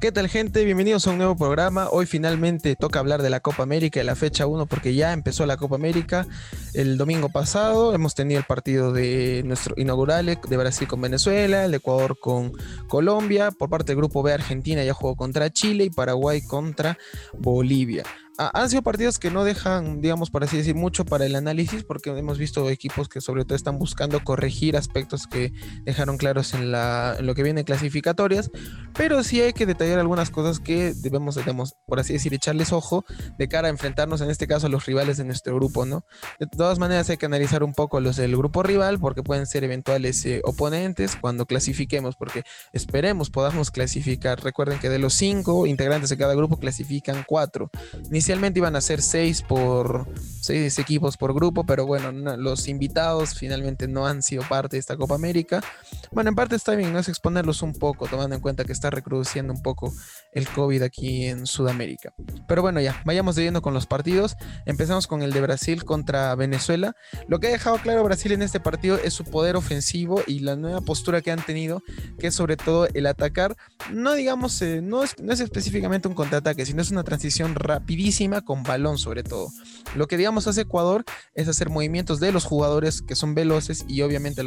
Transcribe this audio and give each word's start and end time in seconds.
¿Qué 0.00 0.12
tal 0.12 0.28
gente? 0.28 0.64
Bienvenidos 0.64 1.08
a 1.08 1.10
un 1.10 1.18
nuevo 1.18 1.36
programa. 1.36 1.88
Hoy 1.90 2.06
finalmente 2.06 2.76
toca 2.76 3.00
hablar 3.00 3.20
de 3.20 3.30
la 3.30 3.40
Copa 3.40 3.64
América, 3.64 3.98
de 3.98 4.04
la 4.04 4.14
fecha 4.14 4.46
1, 4.46 4.66
porque 4.66 4.94
ya 4.94 5.12
empezó 5.12 5.44
la 5.44 5.56
Copa 5.56 5.74
América. 5.74 6.24
El 6.72 6.96
domingo 6.98 7.30
pasado 7.30 7.92
hemos 7.92 8.14
tenido 8.14 8.38
el 8.38 8.46
partido 8.46 8.92
de 8.92 9.42
nuestro 9.44 9.74
inaugural 9.76 10.26
de 10.26 10.56
Brasil 10.56 10.86
con 10.86 11.00
Venezuela, 11.00 11.64
el 11.64 11.74
Ecuador 11.74 12.16
con 12.20 12.52
Colombia. 12.86 13.50
Por 13.50 13.70
parte 13.70 13.86
del 13.86 13.96
grupo 13.96 14.22
B, 14.22 14.32
Argentina 14.32 14.84
ya 14.84 14.94
jugó 14.94 15.16
contra 15.16 15.50
Chile 15.50 15.84
y 15.84 15.90
Paraguay 15.90 16.42
contra 16.42 16.96
Bolivia 17.36 18.04
han 18.38 18.70
sido 18.70 18.82
partidos 18.82 19.18
que 19.18 19.30
no 19.30 19.42
dejan, 19.42 20.00
digamos, 20.00 20.30
por 20.30 20.44
así 20.44 20.56
decir, 20.56 20.76
mucho 20.76 21.04
para 21.04 21.26
el 21.26 21.34
análisis, 21.34 21.82
porque 21.82 22.10
hemos 22.10 22.38
visto 22.38 22.70
equipos 22.70 23.08
que 23.08 23.20
sobre 23.20 23.44
todo 23.44 23.56
están 23.56 23.78
buscando 23.78 24.22
corregir 24.22 24.76
aspectos 24.76 25.26
que 25.26 25.52
dejaron 25.84 26.18
claros 26.18 26.54
en, 26.54 26.70
lo 26.70 27.34
que 27.34 27.42
viene 27.42 27.64
clasificatorias, 27.64 28.50
pero 28.94 29.24
sí 29.24 29.40
hay 29.40 29.52
que 29.52 29.66
detallar 29.66 29.98
algunas 29.98 30.30
cosas 30.30 30.60
que 30.60 30.94
debemos, 30.94 31.34
debemos, 31.34 31.74
por 31.86 31.98
así 31.98 32.12
decir, 32.12 32.32
echarles 32.32 32.72
ojo 32.72 33.04
de 33.38 33.48
cara 33.48 33.66
a 33.66 33.70
enfrentarnos, 33.70 34.20
en 34.20 34.30
este 34.30 34.46
caso, 34.46 34.66
a 34.66 34.70
los 34.70 34.86
rivales 34.86 35.16
de 35.16 35.24
nuestro 35.24 35.56
grupo, 35.56 35.84
¿no? 35.84 36.04
De 36.38 36.46
todas 36.46 36.78
maneras, 36.78 37.10
hay 37.10 37.16
que 37.16 37.26
analizar 37.26 37.64
un 37.64 37.72
poco 37.72 38.00
los 38.00 38.16
del 38.16 38.36
grupo 38.36 38.62
rival, 38.62 39.00
porque 39.00 39.24
pueden 39.24 39.46
ser 39.46 39.64
eventuales 39.64 40.24
eh, 40.26 40.42
oponentes 40.44 41.16
cuando 41.16 41.46
clasifiquemos, 41.46 42.14
porque 42.16 42.44
esperemos 42.72 43.30
podamos 43.30 43.72
clasificar. 43.72 44.42
Recuerden 44.42 44.78
que 44.78 44.88
de 44.88 44.98
los 44.98 45.14
cinco 45.14 45.66
integrantes 45.66 46.10
de 46.10 46.16
cada 46.16 46.34
grupo 46.34 46.58
clasifican 46.58 47.24
cuatro. 47.26 47.70
Inicialmente 48.28 48.58
iban 48.58 48.76
a 48.76 48.82
ser 48.82 49.00
seis 49.00 49.40
por 49.40 50.06
seis 50.42 50.78
equipos 50.78 51.16
por 51.16 51.32
grupo, 51.32 51.64
pero 51.64 51.86
bueno, 51.86 52.12
los 52.36 52.68
invitados 52.68 53.32
finalmente 53.32 53.88
no 53.88 54.06
han 54.06 54.22
sido 54.22 54.42
parte 54.46 54.76
de 54.76 54.80
esta 54.80 54.98
Copa 54.98 55.14
América. 55.14 55.62
Bueno, 56.12 56.28
en 56.28 56.36
parte 56.36 56.54
está 56.54 56.74
bien, 56.74 56.92
no 56.92 56.98
es 56.98 57.08
exponerlos 57.08 57.62
un 57.62 57.72
poco, 57.72 58.06
tomando 58.06 58.36
en 58.36 58.42
cuenta 58.42 58.64
que 58.64 58.72
está 58.72 58.90
recrudeciendo 58.90 59.54
un 59.54 59.62
poco 59.62 59.94
el 60.32 60.48
COVID 60.48 60.82
aquí 60.82 61.26
en 61.26 61.46
Sudamérica. 61.46 62.12
Pero 62.46 62.62
bueno, 62.62 62.80
ya, 62.80 63.00
vayamos 63.04 63.36
viendo 63.36 63.62
con 63.62 63.74
los 63.74 63.86
partidos. 63.86 64.36
Empezamos 64.66 65.06
con 65.06 65.22
el 65.22 65.32
de 65.32 65.40
Brasil 65.40 65.84
contra 65.84 66.34
Venezuela. 66.34 66.94
Lo 67.28 67.40
que 67.40 67.48
ha 67.48 67.50
dejado 67.50 67.78
claro 67.78 68.04
Brasil 68.04 68.32
en 68.32 68.42
este 68.42 68.60
partido 68.60 68.98
es 69.02 69.14
su 69.14 69.24
poder 69.24 69.56
ofensivo 69.56 70.22
y 70.26 70.40
la 70.40 70.56
nueva 70.56 70.80
postura 70.80 71.22
que 71.22 71.30
han 71.30 71.44
tenido, 71.44 71.82
que 72.18 72.28
es 72.28 72.34
sobre 72.34 72.56
todo 72.56 72.86
el 72.94 73.06
atacar. 73.06 73.56
No 73.92 74.14
digamos, 74.14 74.60
eh, 74.62 74.80
no, 74.82 75.02
es, 75.02 75.18
no 75.18 75.32
es 75.32 75.40
específicamente 75.40 76.08
un 76.08 76.14
contraataque, 76.14 76.66
sino 76.66 76.82
es 76.82 76.90
una 76.90 77.04
transición 77.04 77.54
rapidísima 77.54 78.42
con 78.42 78.62
balón 78.62 78.98
sobre 78.98 79.22
todo. 79.22 79.48
Lo 79.94 80.06
que 80.06 80.16
digamos 80.16 80.46
hace 80.46 80.62
Ecuador 80.62 81.04
es 81.34 81.48
hacer 81.48 81.70
movimientos 81.70 82.20
de 82.20 82.32
los 82.32 82.44
jugadores 82.44 83.02
que 83.02 83.16
son 83.16 83.34
veloces 83.34 83.84
y 83.88 84.02
obviamente 84.02 84.42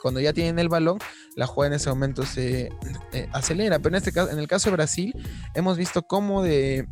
cuando 0.00 0.20
ya 0.20 0.32
tienen 0.32 0.58
el 0.58 0.68
balón, 0.68 0.98
la 1.34 1.46
jugada 1.46 1.74
en 1.74 1.76
ese 1.80 1.90
momento 1.90 2.24
se 2.24 2.70
eh, 3.12 3.28
acelera. 3.32 3.78
Pero 3.78 3.90
en, 3.90 3.94
este 3.96 4.12
caso, 4.12 4.30
en 4.30 4.38
el 4.38 4.48
caso 4.48 4.70
de 4.70 4.76
Brasil, 4.76 5.14
hemos 5.54 5.76
visto 5.76 6.06
cómo 6.06 6.42
de 6.42 6.86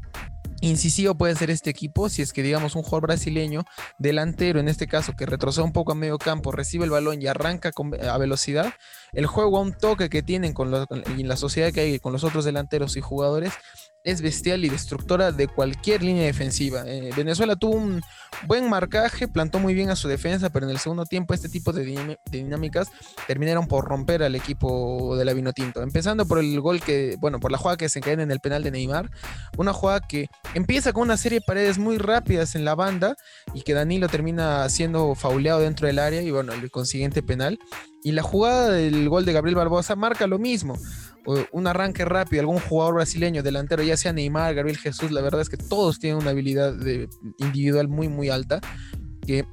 incisivo 0.61 1.15
puede 1.15 1.35
ser 1.35 1.51
este 1.51 1.71
equipo 1.71 2.09
si 2.09 2.23
es 2.23 2.33
que 2.33 2.43
digamos 2.43 2.75
un 2.75 2.83
jugador 2.83 3.09
brasileño 3.09 3.65
delantero 3.99 4.61
en 4.61 4.69
este 4.69 4.87
caso 4.87 5.15
que 5.17 5.27
retrocede 5.27 5.65
un 5.65 5.73
poco 5.73 5.93
a 5.93 5.95
medio 5.95 6.19
campo 6.19 6.53
recibe 6.53 6.85
el 6.85 6.91
balón 6.91 7.21
y 7.21 7.27
arranca 7.27 7.71
a 8.11 8.19
velocidad 8.19 8.73
el 9.13 9.27
juego 9.27 9.59
a 9.59 9.61
un 9.61 9.73
toque 9.73 10.09
que 10.09 10.23
tienen 10.23 10.55
con 10.55 10.73
y 11.17 11.23
la 11.25 11.37
sociedad 11.37 11.73
que 11.73 11.81
hay 11.81 11.99
con 11.99 12.13
los 12.13 12.25
otros 12.25 12.45
delanteros 12.45 12.97
y 12.97 13.01
jugadores 13.01 13.53
es 14.05 14.21
bestial 14.21 14.65
y 14.65 14.69
destructora 14.69 15.33
de 15.33 15.49
cualquier 15.49 16.03
línea 16.03 16.25
defensiva. 16.25 16.85
Eh, 16.87 17.11
Venezuela 17.17 17.57
tuvo 17.57 17.77
un 17.77 18.03
buen 18.47 18.69
marcaje, 18.69 19.27
plantó 19.27 19.59
muy 19.59 19.73
bien 19.73 19.89
a 19.91 19.97
su 19.97 20.09
defensa, 20.09 20.51
pero 20.51 20.67
en 20.67 20.71
el 20.71 20.79
segundo 20.79 21.07
tiempo 21.07 21.33
este 21.33 21.49
tipo 21.49 21.73
de, 21.73 22.19
dinámicas 22.31 22.89
terminaron 23.27 23.67
por 23.67 23.87
romper 23.87 24.23
al 24.23 24.35
equipo 24.35 25.17
de 25.17 25.25
la 25.25 25.33
Vinotinto. 25.33 25.83
Empezando 25.83 26.27
por 26.27 26.39
el 26.39 26.61
gol 26.61 26.83
que, 26.83 27.17
bueno, 27.19 27.41
por 27.41 27.51
la 27.51 27.59
jugada 27.59 27.79
que 27.79 27.89
se 27.89 28.03
cae 28.03 28.13
en 28.13 28.31
el 28.31 28.41
penal 28.41 28.63
de 28.63 28.71
Neymar, 28.71 29.11
una 29.57 29.73
jugada 29.73 30.01
que 30.01 30.29
empieza 30.53 30.93
con 30.93 31.05
una 31.05 31.17
serie 31.17 31.41
de 31.41 31.45
paredes 31.47 31.79
muy 31.79 31.97
rápidas 31.97 32.55
en 32.55 32.67
la 32.67 32.75
banda 32.75 33.17
y 33.55 33.63
que 33.63 33.73
Danilo 33.73 34.09
termina 34.09 34.69
siendo 34.69 35.15
fauleado 35.15 35.61
dentro 35.61 35.87
del 35.87 35.99
área 35.99 36.21
y 36.21 36.31
bueno, 36.31 36.53
el 36.53 36.71
consiguiente 36.71 37.23
penal. 37.23 37.59
Y 38.05 38.13
la 38.13 38.23
jugada 38.23 38.71
del 38.71 39.09
gol 39.09 39.25
de 39.25 39.33
Gabriel 39.33 39.57
Barbosa 39.57 39.97
marca 39.97 40.29
lo 40.29 40.39
mismo 40.39 40.77
un 41.53 41.67
arranque 41.67 42.05
rápido, 42.05 42.41
algún 42.41 42.61
jugador 42.61 42.95
brasileño, 42.95 43.43
delantero, 43.43 43.83
ya 43.83 43.97
sea 43.97 44.13
Neymar, 44.13 44.55
Gabriel 44.55 44.79
Jesús, 44.79 45.11
la 45.11 45.21
verdad 45.21 45.41
es 45.41 45.49
que 45.49 45.57
todos 45.57 45.99
tienen 45.99 46.19
una 46.19 46.31
habilidad 46.31 46.75
individual 47.39 47.89
muy, 47.89 48.09
muy 48.09 48.29
alta, 48.29 48.61
que 49.27 49.47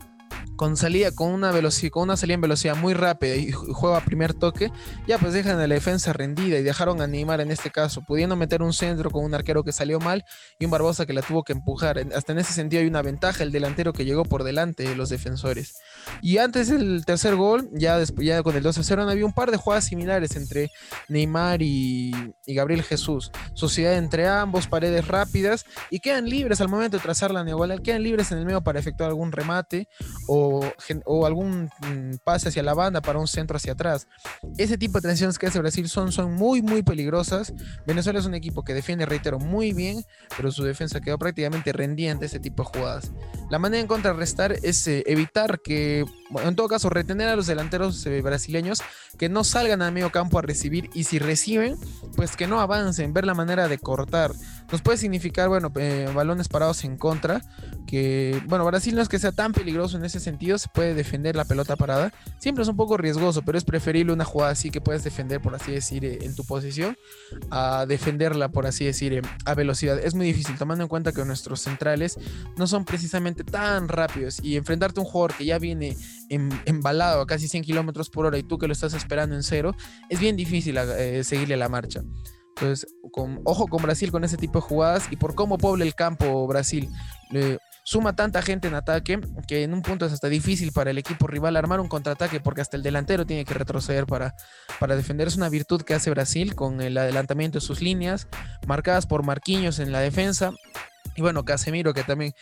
con 0.57 0.77
salida, 0.77 1.11
con 1.11 1.31
una 1.31 1.51
velocidad, 1.51 1.91
con 1.91 2.03
una 2.03 2.17
salida 2.17 2.35
en 2.35 2.41
velocidad 2.41 2.75
muy 2.75 2.93
rápida 2.93 3.35
y 3.35 3.51
juega 3.51 3.97
a 3.97 4.05
primer 4.05 4.33
toque, 4.33 4.71
ya 5.07 5.17
pues 5.17 5.33
dejan 5.33 5.59
a 5.59 5.65
la 5.65 5.73
defensa 5.73 6.13
rendida 6.13 6.59
y 6.59 6.61
dejaron 6.61 7.01
a 7.01 7.07
Neymar 7.07 7.41
en 7.41 7.51
este 7.51 7.71
caso, 7.71 8.03
pudiendo 8.05 8.35
meter 8.35 8.61
un 8.61 8.73
centro 8.73 9.09
con 9.09 9.23
un 9.25 9.33
arquero 9.33 9.63
que 9.63 9.71
salió 9.71 9.99
mal 9.99 10.23
y 10.59 10.65
un 10.65 10.71
Barbosa 10.71 11.05
que 11.05 11.13
la 11.13 11.21
tuvo 11.21 11.43
que 11.43 11.53
empujar. 11.53 11.97
Hasta 12.13 12.33
en 12.33 12.39
ese 12.39 12.53
sentido 12.53 12.81
hay 12.81 12.87
una 12.87 13.01
ventaja, 13.01 13.43
el 13.43 13.51
delantero 13.51 13.91
que 13.91 14.05
llegó 14.05 14.23
por 14.23 14.43
delante 14.43 14.83
de 14.83 14.95
los 14.95 15.09
defensores. 15.09 15.73
Y 16.21 16.37
antes 16.37 16.69
del 16.69 17.05
tercer 17.05 17.35
gol, 17.35 17.69
ya 17.73 18.03
con 18.43 18.55
el 18.55 18.63
2 18.63 18.77
a 18.77 18.83
0, 18.83 19.09
había 19.09 19.25
un 19.25 19.33
par 19.33 19.51
de 19.51 19.57
jugadas 19.57 19.85
similares 19.85 20.35
entre 20.35 20.69
Neymar 21.07 21.61
y, 21.61 22.11
Gabriel 22.47 22.83
Jesús. 22.83 23.31
Sociedad 23.53 23.97
entre 23.97 24.27
ambos, 24.27 24.67
paredes 24.67 25.07
rápidas 25.07 25.65
y 25.89 25.99
quedan 25.99 26.29
libres 26.29 26.61
al 26.61 26.67
momento 26.67 26.97
de 26.97 27.03
trazar 27.03 27.31
la 27.31 27.43
neogual, 27.43 27.81
quedan 27.81 28.03
libres 28.03 28.31
en 28.31 28.39
el 28.39 28.45
medio 28.45 28.61
para 28.61 28.79
efectuar 28.79 29.09
algún 29.09 29.31
remate 29.31 29.87
o 30.27 31.25
algún 31.25 31.65
mm, 31.65 32.17
pase 32.23 32.49
hacia 32.49 32.63
la 32.63 32.73
banda 32.73 33.01
para 33.01 33.19
un 33.19 33.27
centro 33.27 33.57
hacia 33.57 33.73
atrás. 33.73 34.07
Ese 34.57 34.77
tipo 34.77 34.97
de 34.97 35.01
transiciones 35.01 35.37
que 35.37 35.47
hace 35.47 35.59
Brasil 35.59 35.87
son, 35.89 36.11
son 36.11 36.33
muy, 36.33 36.61
muy 36.61 36.83
peligrosas. 36.83 37.53
Venezuela 37.85 38.19
es 38.19 38.25
un 38.25 38.33
equipo 38.33 38.63
que 38.63 38.73
defiende, 38.73 39.05
reitero, 39.05 39.39
muy 39.39 39.73
bien, 39.73 40.03
pero 40.35 40.51
su 40.51 40.63
defensa 40.63 41.01
quedó 41.01 41.17
prácticamente 41.17 41.71
rendida 41.73 42.11
ante 42.11 42.25
ese 42.25 42.39
tipo 42.39 42.63
de 42.63 42.69
jugadas. 42.69 43.11
La 43.49 43.59
manera 43.59 43.81
de 43.83 43.87
contrarrestar 43.87 44.55
es 44.63 44.87
eh, 44.87 45.03
evitar 45.07 45.59
que, 45.61 46.00
en 46.43 46.55
todo 46.55 46.67
caso, 46.67 46.89
retener 46.89 47.27
a 47.29 47.35
los 47.35 47.47
delanteros 47.47 48.05
eh, 48.05 48.21
brasileños 48.21 48.81
que 49.17 49.29
no 49.29 49.43
salgan 49.43 49.81
a 49.81 49.91
medio 49.91 50.11
campo 50.11 50.39
a 50.39 50.41
recibir 50.41 50.89
y 50.93 51.03
si 51.03 51.19
reciben, 51.19 51.77
pues 52.15 52.35
que 52.35 52.47
no 52.47 52.61
avancen, 52.61 53.13
ver 53.13 53.25
la 53.25 53.33
manera 53.33 53.67
de 53.67 53.77
cortar. 53.77 54.31
Nos 54.71 54.81
puede 54.81 54.97
significar, 54.97 55.49
bueno, 55.49 55.71
eh, 55.75 56.09
balones 56.15 56.47
parados 56.47 56.83
en 56.85 56.97
contra, 56.97 57.41
que, 57.85 58.41
bueno, 58.47 58.63
Brasil 58.65 58.95
no 58.95 59.01
es 59.01 59.09
que 59.09 59.19
sea 59.19 59.33
tan 59.33 59.51
peligroso 59.51 59.97
en 59.97 60.05
ese 60.05 60.21
sentido, 60.21 60.57
se 60.57 60.69
puede 60.69 60.93
defender 60.93 61.35
la 61.35 61.43
pelota 61.43 61.75
parada. 61.75 62.13
Siempre 62.39 62.61
es 62.61 62.69
un 62.69 62.77
poco 62.77 62.95
riesgoso, 62.95 63.41
pero 63.41 63.57
es 63.57 63.65
preferible 63.65 64.13
una 64.13 64.23
jugada 64.23 64.53
así 64.53 64.71
que 64.71 64.79
puedes 64.79 65.03
defender, 65.03 65.41
por 65.41 65.55
así 65.55 65.73
decir, 65.73 66.05
eh, 66.05 66.19
en 66.21 66.35
tu 66.35 66.45
posición, 66.45 66.95
a 67.49 67.85
defenderla, 67.85 68.49
por 68.49 68.65
así 68.65 68.85
decir, 68.85 69.13
eh, 69.13 69.21
a 69.45 69.55
velocidad. 69.55 69.99
Es 69.99 70.15
muy 70.15 70.25
difícil, 70.25 70.57
tomando 70.57 70.85
en 70.85 70.87
cuenta 70.87 71.11
que 71.11 71.25
nuestros 71.25 71.59
centrales 71.59 72.17
no 72.55 72.65
son 72.65 72.85
precisamente 72.85 73.43
tan 73.43 73.89
rápidos 73.89 74.39
y 74.41 74.55
enfrentarte 74.55 75.01
a 75.01 75.03
un 75.03 75.09
jugador 75.09 75.33
que 75.35 75.43
ya 75.45 75.59
viene 75.59 75.97
embalado 76.29 77.21
a 77.21 77.27
casi 77.27 77.49
100 77.49 77.63
kilómetros 77.63 78.09
por 78.09 78.25
hora 78.25 78.37
y 78.37 78.43
tú 78.43 78.57
que 78.57 78.67
lo 78.67 78.73
estás 78.73 78.93
esperando 78.93 79.35
en 79.35 79.43
cero, 79.43 79.75
es 80.09 80.21
bien 80.21 80.37
difícil 80.37 80.79
seguirle 81.23 81.57
la 81.57 81.67
marcha. 81.67 82.03
Entonces, 82.61 82.87
con, 83.11 83.41
ojo 83.43 83.67
con 83.67 83.81
Brasil 83.81 84.11
con 84.11 84.23
ese 84.23 84.37
tipo 84.37 84.59
de 84.59 84.61
jugadas 84.61 85.07
y 85.09 85.15
por 85.15 85.33
cómo 85.33 85.57
pobla 85.57 85.83
el 85.83 85.95
campo 85.95 86.45
Brasil. 86.45 86.89
suma 87.83 88.15
tanta 88.15 88.43
gente 88.43 88.67
en 88.67 88.75
ataque 88.75 89.19
que 89.47 89.63
en 89.63 89.73
un 89.73 89.81
punto 89.81 90.05
es 90.05 90.13
hasta 90.13 90.29
difícil 90.29 90.71
para 90.71 90.91
el 90.91 90.99
equipo 90.99 91.25
rival 91.25 91.57
armar 91.57 91.79
un 91.79 91.87
contraataque 91.87 92.39
porque 92.39 92.61
hasta 92.61 92.77
el 92.77 92.83
delantero 92.83 93.25
tiene 93.25 93.45
que 93.45 93.55
retroceder 93.55 94.05
para, 94.05 94.35
para 94.79 94.95
defender. 94.95 95.27
Es 95.27 95.37
una 95.37 95.49
virtud 95.49 95.81
que 95.81 95.95
hace 95.95 96.11
Brasil 96.11 96.53
con 96.53 96.81
el 96.81 96.95
adelantamiento 96.99 97.57
de 97.57 97.65
sus 97.65 97.81
líneas, 97.81 98.27
marcadas 98.67 99.07
por 99.07 99.23
Marquinhos 99.23 99.79
en 99.79 99.91
la 99.91 99.99
defensa. 99.99 100.51
Y 101.15 101.21
bueno, 101.23 101.43
Casemiro 101.43 101.95
que 101.95 102.03
también 102.03 102.33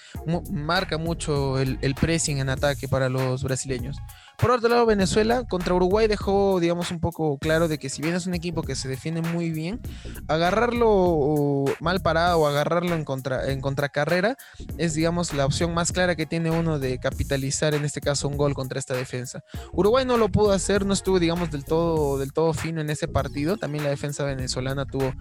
marca 0.52 0.98
mucho 0.98 1.60
el, 1.60 1.80
el 1.82 1.96
pressing 1.96 2.40
en 2.40 2.50
ataque 2.50 2.90
para 2.90 3.08
los 3.08 3.42
brasileños. 3.42 3.98
Por 4.40 4.52
otro 4.52 4.70
lado, 4.70 4.86
Venezuela 4.86 5.44
contra 5.44 5.74
Uruguay 5.74 6.08
dejó, 6.08 6.62
digamos, 6.62 6.92
un 6.92 7.02
poco 7.02 7.38
claro 7.40 7.68
de 7.68 7.78
que 7.78 7.90
si 7.90 8.02
bien 8.02 8.16
es 8.16 8.26
un 8.26 8.34
equipo 8.34 8.64
que 8.64 8.74
se 8.74 8.88
defiende 8.88 9.22
muy 9.22 9.52
bien, 9.52 9.82
agarrarlo 10.30 11.66
mal 11.82 12.00
parado 12.00 12.40
o 12.40 12.48
agarrarlo 12.48 12.96
en, 12.96 13.04
contra, 13.04 13.52
en 13.52 13.60
contracarrera 13.60 14.38
es, 14.78 14.94
digamos, 14.94 15.34
la 15.34 15.46
opción 15.46 15.74
más 15.74 15.92
clara 15.92 16.16
que 16.16 16.26
tiene 16.26 16.52
uno 16.52 16.80
de 16.80 17.00
capitalizar, 17.00 17.74
en 17.74 17.84
este 17.84 18.00
caso, 18.00 18.30
un 18.30 18.38
gol 18.38 18.54
contra 18.54 18.80
esta 18.80 18.96
defensa. 18.96 19.44
Uruguay 19.74 20.06
no 20.06 20.16
lo 20.16 20.30
pudo 20.30 20.54
hacer, 20.54 20.86
no 20.86 20.94
estuvo, 20.94 21.20
digamos, 21.20 21.52
del 21.52 21.66
todo, 21.66 22.18
del 22.18 22.32
todo 22.32 22.54
fino 22.54 22.80
en 22.80 22.90
ese 22.90 23.10
partido. 23.10 23.58
También 23.58 23.84
la 23.84 23.90
defensa 23.90 24.24
venezolana 24.24 24.86
tuvo, 24.86 25.14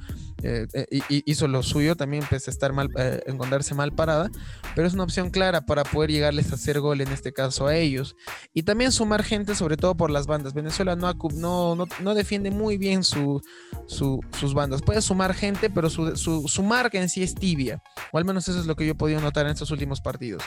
eh, 0.44 0.68
eh, 0.72 0.86
hizo 1.08 1.48
lo 1.48 1.64
suyo, 1.64 1.96
también 1.96 2.22
empezó 2.22 2.50
a 2.50 2.52
estar 2.52 2.72
mal, 2.72 2.88
eh, 2.96 3.20
encontrarse 3.26 3.74
mal 3.74 3.92
parada, 3.92 4.30
pero 4.76 4.86
es 4.86 4.94
una 4.94 5.02
opción 5.02 5.30
clara 5.30 5.62
para 5.62 5.82
poder 5.82 6.12
llegarles 6.12 6.52
a 6.52 6.54
hacer 6.54 6.78
gol, 6.78 7.00
en 7.00 7.08
este 7.08 7.32
caso, 7.32 7.66
a 7.66 7.74
ellos. 7.74 8.14
Y 8.54 8.62
también 8.62 8.92
su 8.92 9.07
sumar 9.08 9.22
gente, 9.22 9.54
sobre 9.54 9.78
todo 9.78 9.96
por 9.96 10.10
las 10.10 10.26
bandas. 10.26 10.52
Venezuela 10.52 10.94
no, 10.94 11.14
no, 11.32 11.86
no, 12.02 12.14
defiende 12.14 12.50
muy 12.50 12.76
bien 12.76 13.02
su, 13.02 13.40
sus 13.86 14.52
bandas. 14.52 14.82
Puede 14.82 15.00
sumar 15.00 15.32
gente, 15.32 15.70
pero 15.70 15.88
su, 15.88 16.14
su, 16.14 16.62
marca 16.62 17.00
en 17.00 17.08
sí 17.08 17.22
es 17.22 17.34
tibia. 17.34 17.82
O 18.12 18.18
al 18.18 18.26
menos 18.26 18.46
eso 18.48 18.60
es 18.60 18.66
lo 18.66 18.76
que 18.76 18.84
yo 18.84 18.92
he 18.92 18.94
podido 18.94 19.22
notar 19.22 19.46
en 19.46 19.52
estos 19.52 19.70
últimos 19.70 20.02
partidos. 20.02 20.42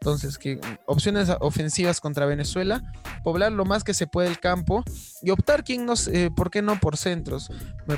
Entonces, 0.00 0.38
que 0.38 0.58
opciones 0.86 1.28
ofensivas 1.40 2.00
contra 2.00 2.26
Venezuela, 2.26 2.82
poblar 3.22 3.52
lo 3.52 3.64
más 3.64 3.84
que 3.84 3.94
se 3.94 4.08
puede 4.08 4.28
el 4.28 4.40
campo 4.40 4.82
y 5.22 5.30
optar 5.30 5.62
quién 5.62 5.86
nos, 5.86 6.08
eh, 6.08 6.32
por 6.34 6.50
qué 6.50 6.62
no 6.62 6.80
por 6.80 6.96
centros. 6.96 7.48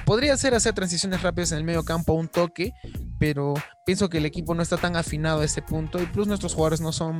Podría 0.05 0.37
ser 0.37 0.55
hacer 0.55 0.75
transiciones 0.75 1.23
rápidas 1.23 1.53
en 1.53 1.59
el 1.59 1.65
medio 1.65 1.85
campo 1.85 2.13
a 2.13 2.17
un 2.17 2.29
toque, 2.29 2.75
pero 3.19 3.55
pienso 3.87 4.11
que 4.11 4.19
el 4.19 4.27
equipo 4.27 4.55
no 4.55 4.63
está 4.63 4.77
tan 4.77 4.97
afinado 4.97 5.41
a 5.41 5.45
ese 5.47 5.63
punto 5.63 6.03
y 6.03 6.07
plus 6.07 6.27
nuestros 6.27 6.53
jugadores 6.53 6.83
no 6.83 6.93
son 6.93 7.17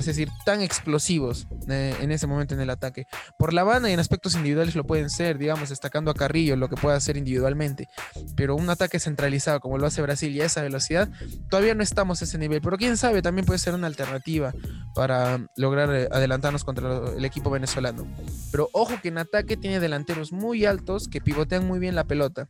es 0.00 0.06
decir, 0.06 0.28
tan 0.44 0.62
explosivos 0.62 1.46
eh, 1.68 1.94
en 2.00 2.12
ese 2.12 2.26
momento 2.26 2.54
en 2.54 2.60
el 2.60 2.70
ataque. 2.70 3.06
Por 3.38 3.52
la 3.52 3.64
banda 3.64 3.90
y 3.90 3.92
en 3.92 4.00
aspectos 4.00 4.34
individuales 4.34 4.74
lo 4.74 4.84
pueden 4.84 5.10
ser, 5.10 5.38
digamos, 5.38 5.68
destacando 5.68 6.10
a 6.10 6.14
Carrillo, 6.14 6.56
lo 6.56 6.68
que 6.68 6.76
puede 6.76 6.96
hacer 6.96 7.16
individualmente. 7.16 7.88
Pero 8.36 8.56
un 8.56 8.68
ataque 8.70 8.98
centralizado 8.98 9.60
como 9.60 9.78
lo 9.78 9.86
hace 9.86 10.02
Brasil 10.02 10.34
y 10.34 10.40
a 10.40 10.46
esa 10.46 10.62
velocidad, 10.62 11.08
todavía 11.48 11.74
no 11.74 11.82
estamos 11.82 12.22
a 12.22 12.24
ese 12.24 12.38
nivel. 12.38 12.60
Pero 12.62 12.76
quién 12.76 12.96
sabe, 12.96 13.22
también 13.22 13.44
puede 13.44 13.58
ser 13.58 13.74
una 13.74 13.86
alternativa 13.86 14.52
para 14.94 15.46
lograr 15.56 15.94
eh, 15.94 16.08
adelantarnos 16.10 16.64
contra 16.64 17.10
el 17.16 17.24
equipo 17.24 17.50
venezolano. 17.50 18.06
Pero 18.50 18.68
ojo 18.72 18.94
que 19.02 19.08
en 19.08 19.18
ataque 19.18 19.56
tiene 19.56 19.80
delanteros 19.80 20.32
muy 20.32 20.64
altos 20.64 21.08
que 21.08 21.20
pivotean 21.20 21.66
muy 21.66 21.78
bien 21.78 21.94
la 21.94 22.04
pelota. 22.04 22.48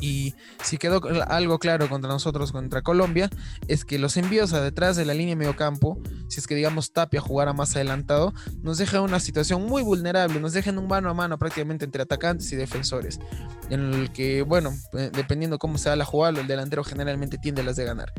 Y 0.00 0.34
si 0.62 0.78
quedó 0.78 1.00
algo 1.28 1.58
claro 1.58 1.88
contra 1.88 2.10
nosotros, 2.10 2.52
contra 2.52 2.82
Colombia, 2.82 3.28
es 3.66 3.84
que 3.84 3.98
los 3.98 4.16
envíos 4.16 4.52
a 4.52 4.60
detrás 4.60 4.96
de 4.96 5.04
la 5.04 5.14
línea 5.14 5.32
de 5.32 5.36
medio 5.36 5.56
campo, 5.56 5.98
si 6.28 6.40
es 6.40 6.46
que 6.46 6.54
digamos 6.54 6.92
Tapia 6.92 7.20
jugara 7.20 7.52
más 7.52 7.74
adelantado, 7.74 8.32
nos 8.62 8.78
deja 8.78 9.00
una 9.00 9.20
situación 9.20 9.66
muy 9.66 9.82
vulnerable, 9.82 10.40
nos 10.40 10.52
deja 10.52 10.70
en 10.70 10.78
un 10.78 10.86
mano 10.86 11.10
a 11.10 11.14
mano 11.14 11.38
prácticamente 11.38 11.84
entre 11.84 12.02
atacantes 12.02 12.50
y 12.52 12.56
defensores, 12.56 13.18
en 13.70 13.92
el 13.92 14.12
que, 14.12 14.42
bueno, 14.42 14.72
eh, 14.92 15.10
dependiendo 15.12 15.58
cómo 15.58 15.78
sea 15.78 15.96
la 15.96 16.04
jugada, 16.04 16.40
el 16.40 16.46
delantero 16.46 16.84
generalmente 16.84 17.38
tiende 17.38 17.62
a 17.62 17.64
las 17.64 17.76
de 17.76 17.84
ganar. 17.84 18.12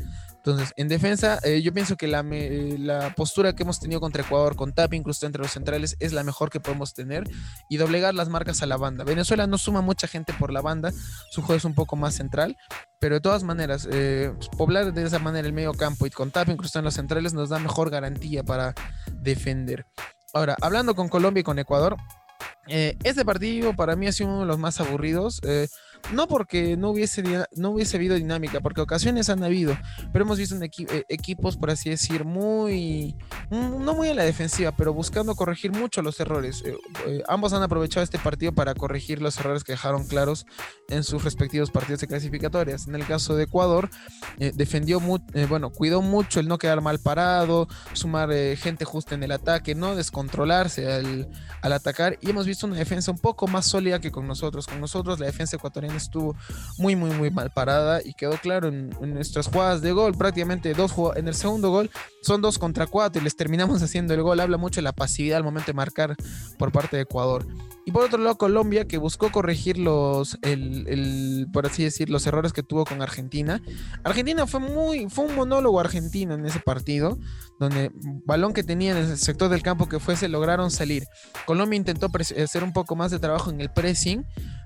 Entonces, 0.49 0.73
en 0.77 0.87
defensa, 0.87 1.39
eh, 1.43 1.61
yo 1.61 1.73
pienso 1.73 1.95
que 1.95 2.07
la, 2.07 2.23
la, 2.23 3.13
postura 3.15 3.53
que 3.53 3.63
hemos 3.63 3.79
tenido 3.79 4.01
contra 4.01 4.23
Ecuador, 4.23 4.55
con 4.55 4.73
Tapia 4.73 4.97
incluso 4.97 5.25
entre 5.25 5.41
los 5.41 5.51
centrales, 5.51 5.95
es 5.99 6.13
la 6.13 6.23
mejor 6.23 6.49
que 6.49 6.59
podemos 6.59 6.93
tener 6.93 7.23
y 7.69 7.77
doblegar 7.77 8.13
las 8.13 8.29
marcas 8.29 8.63
a 8.63 8.65
la 8.65 8.77
banda. 8.77 9.03
Venezuela 9.03 9.47
no 9.47 9.57
suma 9.57 9.81
mucha 9.81 10.07
gente 10.07 10.33
por 10.33 10.51
la 10.51 10.61
banda, 10.61 10.91
su 11.29 11.41
juego 11.41 11.57
es 11.57 11.65
un 11.65 11.75
poco 11.75 11.95
más 11.95 12.15
central, 12.15 12.57
pero 12.99 13.15
de 13.15 13.21
todas 13.21 13.43
maneras, 13.43 13.87
eh, 13.91 14.33
poblar 14.57 14.93
de 14.93 15.03
esa 15.03 15.19
manera 15.19 15.47
el 15.47 15.53
medio 15.53 15.73
campo 15.73 16.05
y 16.05 16.09
con 16.09 16.31
Tapia 16.31 16.53
incluso 16.53 16.79
en 16.79 16.85
los 16.85 16.95
centrales 16.95 17.33
nos 17.33 17.49
da 17.49 17.59
mejor 17.59 17.89
garantía 17.89 18.43
para 18.43 18.73
defender. 19.21 19.85
Ahora, 20.33 20.55
hablando 20.61 20.95
con 20.95 21.09
Colombia 21.09 21.41
y 21.41 21.43
con 21.43 21.59
Ecuador, 21.59 21.95
eh, 22.67 22.97
este 23.03 23.25
partido 23.25 23.75
para 23.75 23.95
mí 23.95 24.07
ha 24.07 24.11
sido 24.11 24.29
uno 24.29 24.41
de 24.41 24.45
los 24.45 24.59
más 24.59 24.79
aburridos. 24.79 25.41
Eh, 25.43 25.67
no 26.13 26.27
porque 26.27 26.75
no 26.77 26.89
hubiese, 26.89 27.23
no 27.55 27.71
hubiese 27.71 27.97
habido 27.97 28.15
dinámica, 28.15 28.59
porque 28.61 28.81
ocasiones 28.81 29.29
han 29.29 29.43
habido, 29.43 29.77
pero 30.11 30.25
hemos 30.25 30.37
visto 30.37 30.55
eh, 30.61 31.05
equipos, 31.09 31.57
por 31.57 31.69
así 31.69 31.89
decir, 31.89 32.25
muy, 32.25 33.15
mm, 33.49 33.83
no 33.83 33.93
muy 33.93 34.09
a 34.09 34.13
la 34.13 34.23
defensiva, 34.23 34.71
pero 34.71 34.93
buscando 34.93 35.35
corregir 35.35 35.71
mucho 35.71 36.01
los 36.01 36.19
errores. 36.19 36.63
Eh, 36.65 36.75
eh, 37.07 37.23
ambos 37.27 37.53
han 37.53 37.61
aprovechado 37.61 38.03
este 38.03 38.17
partido 38.19 38.51
para 38.51 38.73
corregir 38.73 39.21
los 39.21 39.37
errores 39.39 39.63
que 39.63 39.73
dejaron 39.73 40.07
claros 40.07 40.45
en 40.89 41.03
sus 41.03 41.23
respectivos 41.23 41.69
partidos 41.71 42.01
de 42.01 42.07
clasificatorias. 42.07 42.87
En 42.87 42.95
el 42.95 43.05
caso 43.05 43.35
de 43.35 43.43
Ecuador, 43.43 43.89
defendió, 44.37 44.99
bueno, 44.99 45.69
cuidó 45.69 46.01
mucho 46.01 46.39
el 46.39 46.47
no 46.47 46.57
quedar 46.57 46.81
mal 46.81 46.99
parado, 46.99 47.67
sumar 47.93 48.31
gente 48.57 48.85
justa 48.85 49.15
en 49.15 49.23
el 49.23 49.31
ataque, 49.31 49.75
no 49.75 49.95
descontrolarse 49.95 50.91
al 51.61 51.73
atacar, 51.73 52.17
y 52.21 52.29
hemos 52.29 52.45
visto 52.45 52.65
una 52.65 52.77
defensa 52.77 53.11
un 53.11 53.19
poco 53.19 53.47
más 53.47 53.65
sólida 53.65 53.99
que 53.99 54.11
con 54.11 54.27
nosotros. 54.27 54.65
Con 54.65 54.79
nosotros 54.79 55.19
la 55.19 55.27
defensa 55.27 55.55
ecuatoriana 55.57 55.88
estuvo 55.97 56.35
muy, 56.77 56.95
muy, 56.95 57.11
muy 57.11 57.31
mal 57.31 57.51
parada 57.51 58.01
y 58.03 58.13
quedó 58.13 58.37
claro 58.37 58.67
en, 58.67 58.89
nuestras 59.01 59.47
jugadas 59.47 59.81
de 59.81 59.91
gol, 59.91 60.15
prácticamente 60.15 60.73
dos 60.73 60.93
en 61.15 61.27
el 61.27 61.35
segundo 61.35 61.69
gol 61.71 61.89
son 62.21 62.41
dos 62.41 62.57
contra 62.57 62.87
cuatro 62.87 63.21
y 63.21 63.23
les 63.23 63.35
terminamos 63.35 63.81
haciendo 63.83 64.13
el 64.13 64.21
gol. 64.23 64.39
Habla 64.39 64.57
mucho 64.57 64.79
de 64.79 64.83
la 64.83 64.93
pasividad 64.93 65.37
al 65.37 65.43
momento 65.43 65.67
de 65.67 65.73
marcar 65.73 66.15
por 66.57 66.71
parte 66.71 66.97
de 66.97 67.03
Ecuador. 67.03 67.45
Y 67.85 67.91
por 67.91 68.03
otro 68.03 68.19
lado, 68.19 68.37
Colombia, 68.37 68.85
que 68.85 68.99
buscó 68.99 69.31
corregir 69.31 69.79
los, 69.79 70.37
el, 70.43 71.47
por 71.51 71.65
así 71.65 71.83
decir, 71.83 72.09
los 72.11 72.27
errores 72.27 72.53
que 72.53 72.61
tuvo 72.61 72.85
con 72.85 73.01
Argentina. 73.01 73.61
Argentina 74.03 74.45
fue 74.45 74.59
muy, 74.59 75.09
fue 75.09 75.25
un 75.25 75.35
monólogo 75.35 75.79
argentino 75.79 76.35
en 76.35 76.45
ese 76.45 76.59
partido, 76.59 77.17
donde 77.59 77.91
balón 78.25 78.53
que 78.53 78.63
tenía 78.63 78.91
en 78.91 78.97
el 78.97 79.17
sector 79.17 79.49
del 79.49 79.63
campo 79.63 79.89
que 79.89 79.99
fuese, 79.99 80.27
lograron 80.27 80.69
salir. 80.69 81.05
Colombia 81.47 81.77
intentó 81.77 82.11
hacer 82.13 82.63
un 82.63 82.73
poco 82.73 82.95
más 82.95 83.09
de 83.09 83.17
trabajo 83.17 83.49
en 83.49 83.59
el 83.59 83.71
pressing, 83.71 84.23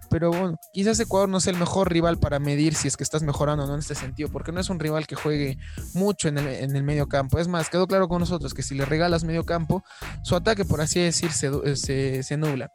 pero 0.09 0.29
bueno, 0.29 0.57
quizás 0.71 0.99
Ecuador 0.99 1.29
no 1.29 1.39
sea 1.39 1.53
el 1.53 1.59
mejor 1.59 1.91
rival 1.91 2.17
para 2.17 2.39
medir 2.39 2.75
si 2.75 2.87
es 2.87 2.97
que 2.97 3.03
estás 3.03 3.23
mejorando 3.23 3.63
o 3.63 3.67
no 3.67 3.73
en 3.73 3.79
este 3.79 3.95
sentido, 3.95 4.29
porque 4.29 4.51
no 4.51 4.59
es 4.59 4.69
un 4.69 4.79
rival 4.79 5.07
que 5.07 5.15
juegue 5.15 5.57
mucho 5.93 6.27
en 6.27 6.37
el, 6.37 6.47
en 6.47 6.75
el 6.75 6.83
medio 6.83 7.07
campo. 7.07 7.39
Es 7.39 7.47
más, 7.47 7.69
quedó 7.69 7.87
claro 7.87 8.07
con 8.07 8.19
nosotros 8.19 8.53
que 8.53 8.63
si 8.63 8.75
le 8.75 8.85
regalas 8.85 9.23
medio 9.23 9.45
campo, 9.45 9.83
su 10.23 10.35
ataque, 10.35 10.65
por 10.65 10.81
así 10.81 10.99
decir, 10.99 11.31
se, 11.31 11.75
se, 11.75 12.23
se 12.23 12.37
nubla 12.37 12.71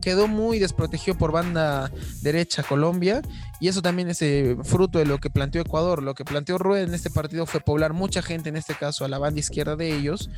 quedó 0.00 0.28
muy 0.28 0.58
desprotegido 0.58 1.16
por 1.16 1.32
banda 1.32 1.90
derecha 2.22 2.62
Colombia 2.62 3.22
y 3.60 3.68
eso 3.68 3.82
también 3.82 4.08
es 4.08 4.22
eh, 4.22 4.56
fruto 4.62 4.98
de 4.98 5.04
lo 5.04 5.18
que 5.18 5.30
planteó 5.30 5.60
Ecuador. 5.60 6.02
Lo 6.02 6.14
que 6.14 6.24
planteó 6.24 6.58
Rueda 6.58 6.84
en 6.84 6.94
este 6.94 7.10
partido 7.10 7.46
fue 7.46 7.60
poblar 7.60 7.92
mucha 7.92 8.22
gente, 8.22 8.48
en 8.48 8.56
este 8.56 8.74
caso 8.74 9.04
a 9.04 9.08
la 9.08 9.18
banda 9.18 9.40
izquierda 9.40 9.76
de 9.76 9.94
ellos, 9.94 10.30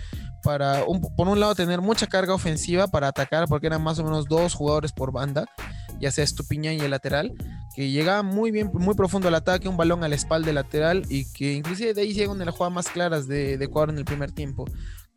para 0.43 0.84
por 1.17 1.28
un 1.28 1.38
lado 1.38 1.55
tener 1.55 1.81
mucha 1.81 2.06
carga 2.06 2.34
ofensiva 2.34 2.88
para 2.88 3.08
atacar, 3.08 3.46
porque 3.46 3.67
eran 3.67 3.82
más 3.82 3.99
o 3.99 4.05
menos 4.05 4.26
dos 4.26 4.55
jugadores 4.55 4.93
por 4.93 5.12
banda, 5.12 5.46
ya 6.00 6.11
sea 6.11 6.25
Estupiñán 6.25 6.75
y 6.75 6.81
el 6.81 6.90
lateral, 6.90 7.32
que 7.76 7.90
llegaba 7.90 8.23
muy 8.23 8.50
bien, 8.50 8.70
muy 8.73 8.94
profundo 8.94 9.28
al 9.28 9.34
ataque, 9.34 9.69
un 9.69 9.76
balón 9.76 10.02
a 10.02 10.08
la 10.08 10.14
espalda 10.14 10.52
lateral 10.52 11.02
y 11.08 11.31
que 11.32 11.52
inclusive 11.52 11.93
de 11.93 12.00
ahí 12.00 12.14
llega 12.14 12.32
una 12.32 12.40
de 12.40 12.46
las 12.46 12.55
jugadas 12.55 12.75
más 12.75 12.88
claras 12.88 13.28
de, 13.28 13.58
de 13.58 13.64
Ecuador 13.66 13.90
en 13.90 13.99
el 13.99 14.05
primer 14.05 14.32
tiempo 14.32 14.64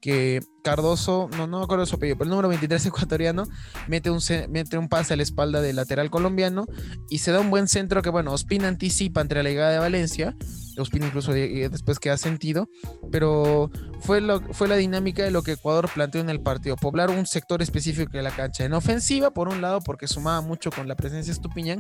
que 0.04 0.42
Cardoso, 0.64 1.30
no, 1.38 1.48
no 1.48 1.60
me 1.60 1.64
acuerdo 1.64 1.86
su 1.86 1.96
apellido, 1.96 2.18
pero 2.18 2.26
el 2.26 2.32
número 2.32 2.50
23 2.50 2.86
ecuatoriano 2.88 3.46
mete 3.88 4.10
un, 4.10 4.20
mete 4.50 4.78
un 4.78 4.90
pase 4.90 5.14
a 5.14 5.18
la 5.18 5.24
espalda 5.24 5.62
del 5.62 5.78
lateral 5.78 6.10
colombiano 6.10 6.66
y 7.10 7.20
se 7.20 7.32
da 7.32 7.40
un 7.40 7.50
buen 7.50 7.70
centro 7.70 8.02
que, 8.02 8.10
bueno, 8.10 8.34
Ospina 8.34 8.68
anticipa 8.68 9.22
entre 9.22 9.42
la 9.44 9.50
llegada 9.50 9.72
de 9.72 9.80
Valencia. 9.80 10.36
Ospina 10.78 11.08
incluso 11.08 11.34
después 11.34 12.00
queda 12.00 12.18
sentido, 12.18 12.68
pero 13.12 13.70
fue, 14.02 14.22
lo, 14.22 14.42
fue 14.54 14.68
la 14.68 14.76
dinámica 14.76 15.24
de 15.24 15.32
lo 15.32 15.44
que 15.44 15.54
Ecuador 15.54 15.90
planteó 15.94 16.22
en 16.22 16.30
el 16.30 16.42
partido, 16.42 16.76
poblar 16.76 17.10
un 17.10 17.26
sector 17.26 17.62
específico 17.62 18.12
de 18.12 18.24
la 18.24 18.32
cancha. 18.32 18.66
En 18.66 18.74
ofensiva, 18.74 19.32
por 19.32 19.50
un 19.50 19.62
lado, 19.62 19.82
porque 19.82 20.08
sumaba 20.08 20.42
mucho 20.42 20.72
con 20.72 20.88
la 20.88 20.96
presencia 20.96 21.32
de 21.32 21.38
Estupiñán, 21.38 21.80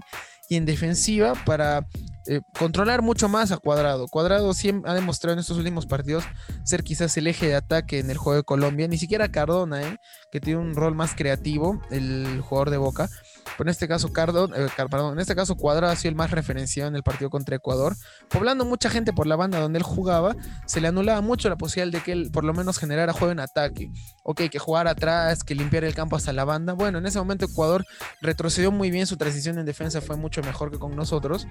y 0.49 0.55
en 0.55 0.65
defensiva 0.65 1.33
para 1.45 1.87
eh, 2.27 2.41
controlar 2.57 3.01
mucho 3.01 3.29
más 3.29 3.51
a 3.51 3.57
Cuadrado. 3.57 4.07
Cuadrado 4.07 4.53
siempre 4.53 4.91
ha 4.91 4.93
demostrado 4.93 5.33
en 5.33 5.39
estos 5.39 5.57
últimos 5.57 5.85
partidos 5.85 6.23
ser 6.63 6.83
quizás 6.83 7.15
el 7.17 7.27
eje 7.27 7.47
de 7.47 7.55
ataque 7.55 7.99
en 7.99 8.09
el 8.09 8.17
juego 8.17 8.37
de 8.37 8.43
Colombia. 8.43 8.87
Ni 8.87 8.97
siquiera 8.97 9.31
Cardona, 9.31 9.81
¿eh? 9.81 9.97
que 10.31 10.39
tiene 10.39 10.59
un 10.59 10.75
rol 10.75 10.95
más 10.95 11.15
creativo, 11.15 11.81
el 11.91 12.41
jugador 12.41 12.69
de 12.69 12.77
Boca. 12.77 13.09
Pero 13.57 13.69
en 13.69 13.71
este 13.71 13.87
caso, 13.87 14.11
Cardona, 14.11 14.55
eh, 14.57 14.67
en 14.77 15.19
este 15.19 15.35
caso 15.35 15.55
Cuadrado 15.55 15.91
ha 15.91 15.95
sido 15.95 16.09
el 16.09 16.15
más 16.15 16.31
referenciado 16.31 16.89
en 16.89 16.95
el 16.95 17.03
partido 17.03 17.29
contra 17.29 17.55
Ecuador. 17.55 17.95
Poblando 18.29 18.65
mucha 18.65 18.89
gente 18.89 19.13
por 19.13 19.27
la 19.27 19.35
banda 19.35 19.59
donde 19.59 19.77
él 19.77 19.83
jugaba, 19.83 20.35
se 20.65 20.81
le 20.81 20.87
anulaba 20.87 21.21
mucho 21.21 21.49
la 21.49 21.55
posibilidad 21.55 21.99
de 21.99 22.03
que 22.03 22.11
él 22.11 22.31
por 22.31 22.43
lo 22.43 22.53
menos 22.53 22.77
generara 22.77 23.13
juego 23.13 23.31
en 23.31 23.39
ataque. 23.39 23.91
Ok, 24.23 24.43
que 24.49 24.59
jugara 24.59 24.91
atrás, 24.91 25.43
que 25.43 25.55
limpiara 25.55 25.87
el 25.87 25.93
campo 25.93 26.15
hasta 26.15 26.33
la 26.33 26.45
banda. 26.45 26.73
Bueno, 26.73 26.97
en 26.97 27.05
ese 27.05 27.19
momento 27.19 27.45
Ecuador 27.45 27.85
retrocedió 28.21 28.71
muy 28.71 28.89
bien, 28.89 29.05
su 29.05 29.17
transición 29.17 29.59
en 29.59 29.65
defensa 29.65 30.01
fue 30.01 30.15
mucho 30.15 30.41
mejor 30.41 30.71
que 30.71 30.79
con 30.79 30.95
nosotros. 30.95 31.47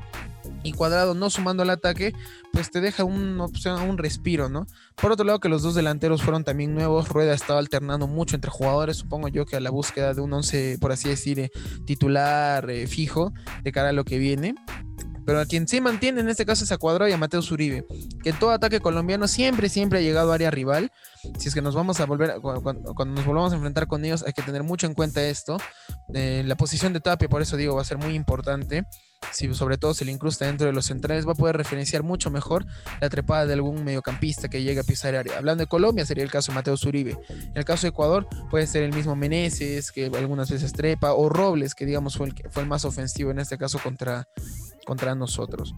Y 0.63 0.73
Cuadrado 0.73 1.15
no 1.15 1.31
sumando 1.31 1.63
al 1.63 1.71
ataque, 1.71 2.13
pues 2.53 2.71
te 2.71 2.81
deja 2.81 3.05
una 3.05 3.45
opción, 3.45 3.81
un 3.83 3.99
respiro, 3.99 4.49
¿no? 4.49 4.67
Por 4.97 5.13
otro 5.13 5.25
lado, 5.25 5.41
que 5.41 5.49
los 5.49 5.63
dos 5.63 5.75
delanteros 5.75 6.23
fueron 6.23 6.45
también 6.45 6.75
nuevos. 6.75 7.09
Rueda 7.09 7.35
estaba 7.35 7.59
alternando 7.59 8.07
mucho 8.07 8.37
entre 8.37 8.51
jugadores, 8.51 8.99
supongo 8.99 9.29
yo 9.29 9.47
que 9.47 9.57
a 9.57 9.61
la 9.61 9.71
búsqueda 9.71 10.15
de 10.15 10.21
un 10.21 10.33
11, 10.33 10.79
por 10.81 10.93
así 10.93 11.09
decir, 11.09 11.41
eh, 11.41 11.51
titular 11.85 12.69
eh, 12.71 12.87
fijo 12.87 13.33
de 13.63 13.73
cara 13.73 13.91
a 13.91 13.93
lo 13.93 14.05
que 14.05 14.19
viene. 14.19 14.55
Pero 15.25 15.41
a 15.41 15.47
quien 15.47 15.69
sí 15.69 15.81
mantiene 15.81 16.21
en 16.21 16.29
este 16.29 16.45
caso 16.45 16.65
es 16.65 16.73
a 16.73 16.79
Cuadrado 16.79 17.09
y 17.09 17.13
a 17.13 17.17
Mateo 17.17 17.43
Zuribe, 17.43 17.85
que 18.25 18.31
en 18.31 18.39
todo 18.39 18.51
ataque 18.51 18.81
colombiano 18.81 19.29
siempre, 19.29 19.69
siempre 19.69 20.01
ha 20.01 20.03
llegado 20.03 20.33
a 20.33 20.35
área 20.35 20.51
rival. 20.51 20.91
Si 21.39 21.49
es 21.49 21.55
que 21.55 21.63
nos 21.63 21.77
vamos 21.77 22.01
a 22.01 22.07
volver, 22.07 22.41
cuando, 22.41 23.05
nos 23.05 23.25
volvamos 23.25 23.53
a 23.53 23.57
enfrentar 23.57 23.87
con 23.87 24.05
ellos, 24.05 24.25
hay 24.27 24.33
que 24.33 24.43
tener 24.43 24.65
mucho 24.65 24.87
en 24.87 24.95
cuenta 24.95 25.23
esto. 25.25 25.59
Eh, 26.13 26.43
la 26.45 26.57
posición 26.57 26.93
de 26.93 27.01
Tapia, 27.01 27.29
por 27.29 27.41
eso 27.41 27.57
digo, 27.57 27.77
va 27.77 27.83
a 27.83 27.85
ser 27.85 27.99
muy 27.99 28.15
importante. 28.15 28.85
Si 29.31 29.53
sobre 29.55 29.79
todo 29.79 29.95
se 29.95 30.05
le 30.05 30.13
incrusta 30.13 30.47
dentro 30.47 30.67
de 30.67 30.73
los 30.73 30.87
centrales, 30.87 31.27
va 31.27 31.33
a 31.33 31.37
poder 31.37 31.57
referenciar 31.57 32.03
mucho 32.03 32.31
mejor 32.31 32.67
la 33.01 33.09
trepada 33.09 33.47
de 33.47 33.55
algún 33.55 33.85
mediocampista 33.85 34.49
que 34.49 34.63
llegue 34.63 34.81
a 34.81 34.85
pisar 34.85 35.15
área. 35.15 35.39
Hablando 35.39 35.63
de 35.63 35.69
Colombia, 35.69 36.05
sería 36.05 36.25
el 36.25 36.31
caso 36.31 36.53
de 36.53 36.57
Mateo 36.57 36.77
Zuribe. 36.77 37.19
En 37.29 37.57
el 37.57 37.65
caso 37.65 37.83
de 37.83 37.91
Ecuador, 37.91 38.27
puede 38.51 38.67
ser 38.67 38.83
el 38.83 38.93
mismo 38.93 39.17
Meneses, 39.17 39.93
que 39.93 40.07
algunas 40.07 40.51
veces 40.51 40.73
trepa, 40.73 41.15
o 41.15 41.29
Robles, 41.29 41.75
que 41.75 41.87
digamos 41.87 42.17
fue 42.17 42.27
el, 42.27 42.35
fue 42.51 42.63
el 42.63 42.69
más 42.69 42.85
ofensivo 42.85 43.31
en 43.31 43.39
este 43.39 43.57
caso 43.57 43.79
contra, 43.79 44.29
contra 44.85 45.15
nosotros. 45.15 45.75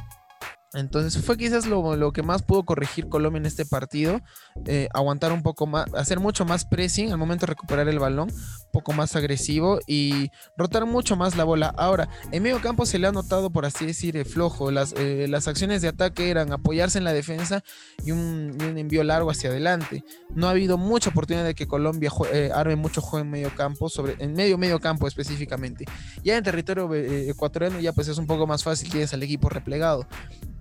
Entonces 0.75 1.23
fue 1.25 1.37
quizás 1.37 1.67
lo, 1.67 2.13
que 2.13 2.23
más 2.23 2.43
pudo 2.43 2.65
corregir 2.65 3.09
Colombia 3.09 3.39
en 3.39 3.47
este 3.47 3.65
partido, 3.65 4.21
eh, 4.67 4.89
aguantar 4.93 5.33
un 5.33 5.43
poco 5.43 5.67
más, 5.67 5.87
hacer 5.95 6.19
mucho 6.19 6.45
más 6.45 6.65
pressing 6.65 7.13
al 7.13 7.19
momento 7.19 7.47
de 7.47 7.51
recuperar 7.51 7.89
el 7.89 7.99
balón, 7.99 8.31
un 8.31 8.71
poco 8.73 8.93
más 8.93 9.15
agresivo 9.15 9.79
y 9.87 10.31
rotar 10.57 10.85
mucho 10.85 11.17
más 11.17 11.37
la 11.37 11.45
bola. 11.45 11.73
Ahora, 11.77 12.09
en 12.33 12.43
medio 12.43 12.61
campo 12.61 12.87
se 12.87 12.99
le 12.99 13.07
ha 13.07 13.13
notado, 13.13 13.51
por 13.51 13.67
así 13.67 13.87
decir, 13.87 14.17
eh, 14.17 14.25
flojo. 14.25 14.71
Las, 14.71 14.95
eh, 14.97 15.27
las 15.29 15.47
acciones 15.47 15.81
de 15.81 15.89
ataque 15.89 16.31
eran 16.31 16.53
apoyarse 16.53 16.99
en 16.99 17.05
la 17.05 17.13
defensa 17.13 17.63
y 18.05 18.11
un, 18.11 18.57
envío 18.77 19.05
largo 19.05 19.31
hacia 19.31 19.51
adelante. 19.51 20.05
No 20.35 20.49
ha 20.49 20.51
habido 20.51 20.77
mucha 20.77 21.11
oportunidad 21.11 21.45
de 21.45 21.55
que 21.55 21.69
Colombia 21.69 22.11
arme 22.55 22.77
mucho 22.77 23.01
juego 23.01 23.25
en 23.25 23.31
medio 23.31 23.55
campo, 23.55 23.89
sobre, 23.89 24.17
en 24.19 24.33
medio 24.33 24.59
medio 24.59 24.81
campo 24.81 25.07
específicamente. 25.07 25.85
Ya 26.25 26.37
en 26.37 26.43
territorio 26.43 26.93
ecuatoriano 26.93 27.79
ya 27.79 27.93
pues 27.93 28.09
es 28.09 28.19
un 28.19 28.27
poco 28.27 28.47
más 28.47 28.65
fácil, 28.65 28.91
tienes 28.91 29.13
al 29.15 29.23
equipo 29.23 29.49
replegado 29.49 30.07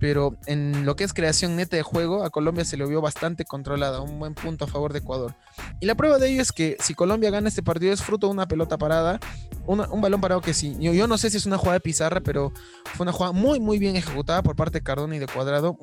pero 0.04 0.36
en 0.44 0.84
lo 0.84 0.96
que 0.96 1.04
es 1.04 1.14
creación 1.14 1.56
neta 1.56 1.78
de 1.78 1.82
juego, 1.82 2.24
a 2.24 2.28
Colombia 2.28 2.66
se 2.66 2.76
lo 2.76 2.86
vio 2.86 3.00
bastante 3.00 3.46
controlada, 3.46 4.02
un 4.02 4.18
buen 4.18 4.34
punto 4.34 4.66
a 4.66 4.68
favor 4.68 4.92
de 4.92 4.98
Ecuador. 4.98 5.34
Y 5.80 5.86
la 5.86 5.94
prueba 5.94 6.18
de 6.18 6.28
ello 6.28 6.42
es 6.42 6.52
que 6.52 6.76
si 6.78 6.92
Colombia 6.92 7.30
gana 7.30 7.48
este 7.48 7.62
partido 7.62 7.90
es 7.90 8.02
fruto 8.02 8.26
de 8.26 8.34
una 8.34 8.46
pelota 8.46 8.76
parada, 8.76 9.18
un 9.66 10.00
balón 10.00 10.20
parado 10.20 10.40
que 10.40 10.54
sí, 10.54 10.76
yo, 10.78 11.06
no 11.06 11.18
sé 11.18 11.30
si 11.30 11.36
es 11.36 11.46
una 11.46 11.58
jugada 11.58 11.74
de 11.74 11.80
pizarra, 11.80 12.20
pero 12.20 12.52
fue 12.94 13.04
una 13.04 13.12
jugada 13.12 13.32
muy, 13.32 13.60
muy 13.60 13.78
bien 13.78 13.96
ejecutada 13.96 14.42
por 14.42 14.56
parte 14.56 14.78
de 14.78 14.84
Cardona 14.84 15.16
y 15.16 15.18
de 15.18 15.26
Cuadrado. 15.26 15.78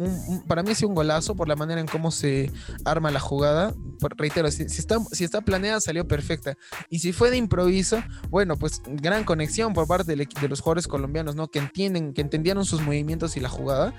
para 0.47 0.63
mí 0.63 0.71
ha 0.71 0.75
sido 0.75 0.89
un 0.89 0.95
golazo 0.95 1.35
por 1.35 1.47
la 1.47 1.55
manera 1.55 1.81
en 1.81 1.87
cómo 1.87 2.11
se 2.11 2.51
arma 2.85 3.11
la 3.11 3.19
jugada. 3.19 3.73
reitero, 4.17 4.49
si, 4.51 4.63
está, 4.63 4.97
si 5.11 5.27
planeada, 5.27 5.79
salió 5.79 6.07
perfecta. 6.07 6.57
Y 6.89 6.99
si 6.99 7.13
fue 7.13 7.31
de 7.31 7.37
improviso, 7.37 8.03
bueno, 8.29 8.57
pues 8.57 8.81
gran 8.85 9.23
conexión 9.23 9.73
por 9.73 9.87
parte 9.87 10.15
de, 10.15 10.27
de 10.41 10.47
los 10.47 10.61
jugadores 10.61 10.87
colombianos, 10.87 11.35
¿no? 11.35 11.47
Que 11.47 11.59
entienden, 11.59 12.13
que 12.13 12.21
entendieron 12.21 12.65
sus 12.65 12.81
movimientos 12.81 13.37
y 13.37 13.39
la 13.39 13.49
jugada 13.49 13.93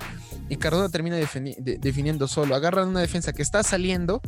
y 0.49 0.57
Cardona 0.57 0.89
termina 0.89 1.17
definiendo 1.17 2.29
solo. 2.29 2.55
Agarran 2.55 2.89
una 2.89 3.01
defensa 3.01 3.33
que 3.33 3.43
está 3.43 3.63
saliendo, 3.63 4.21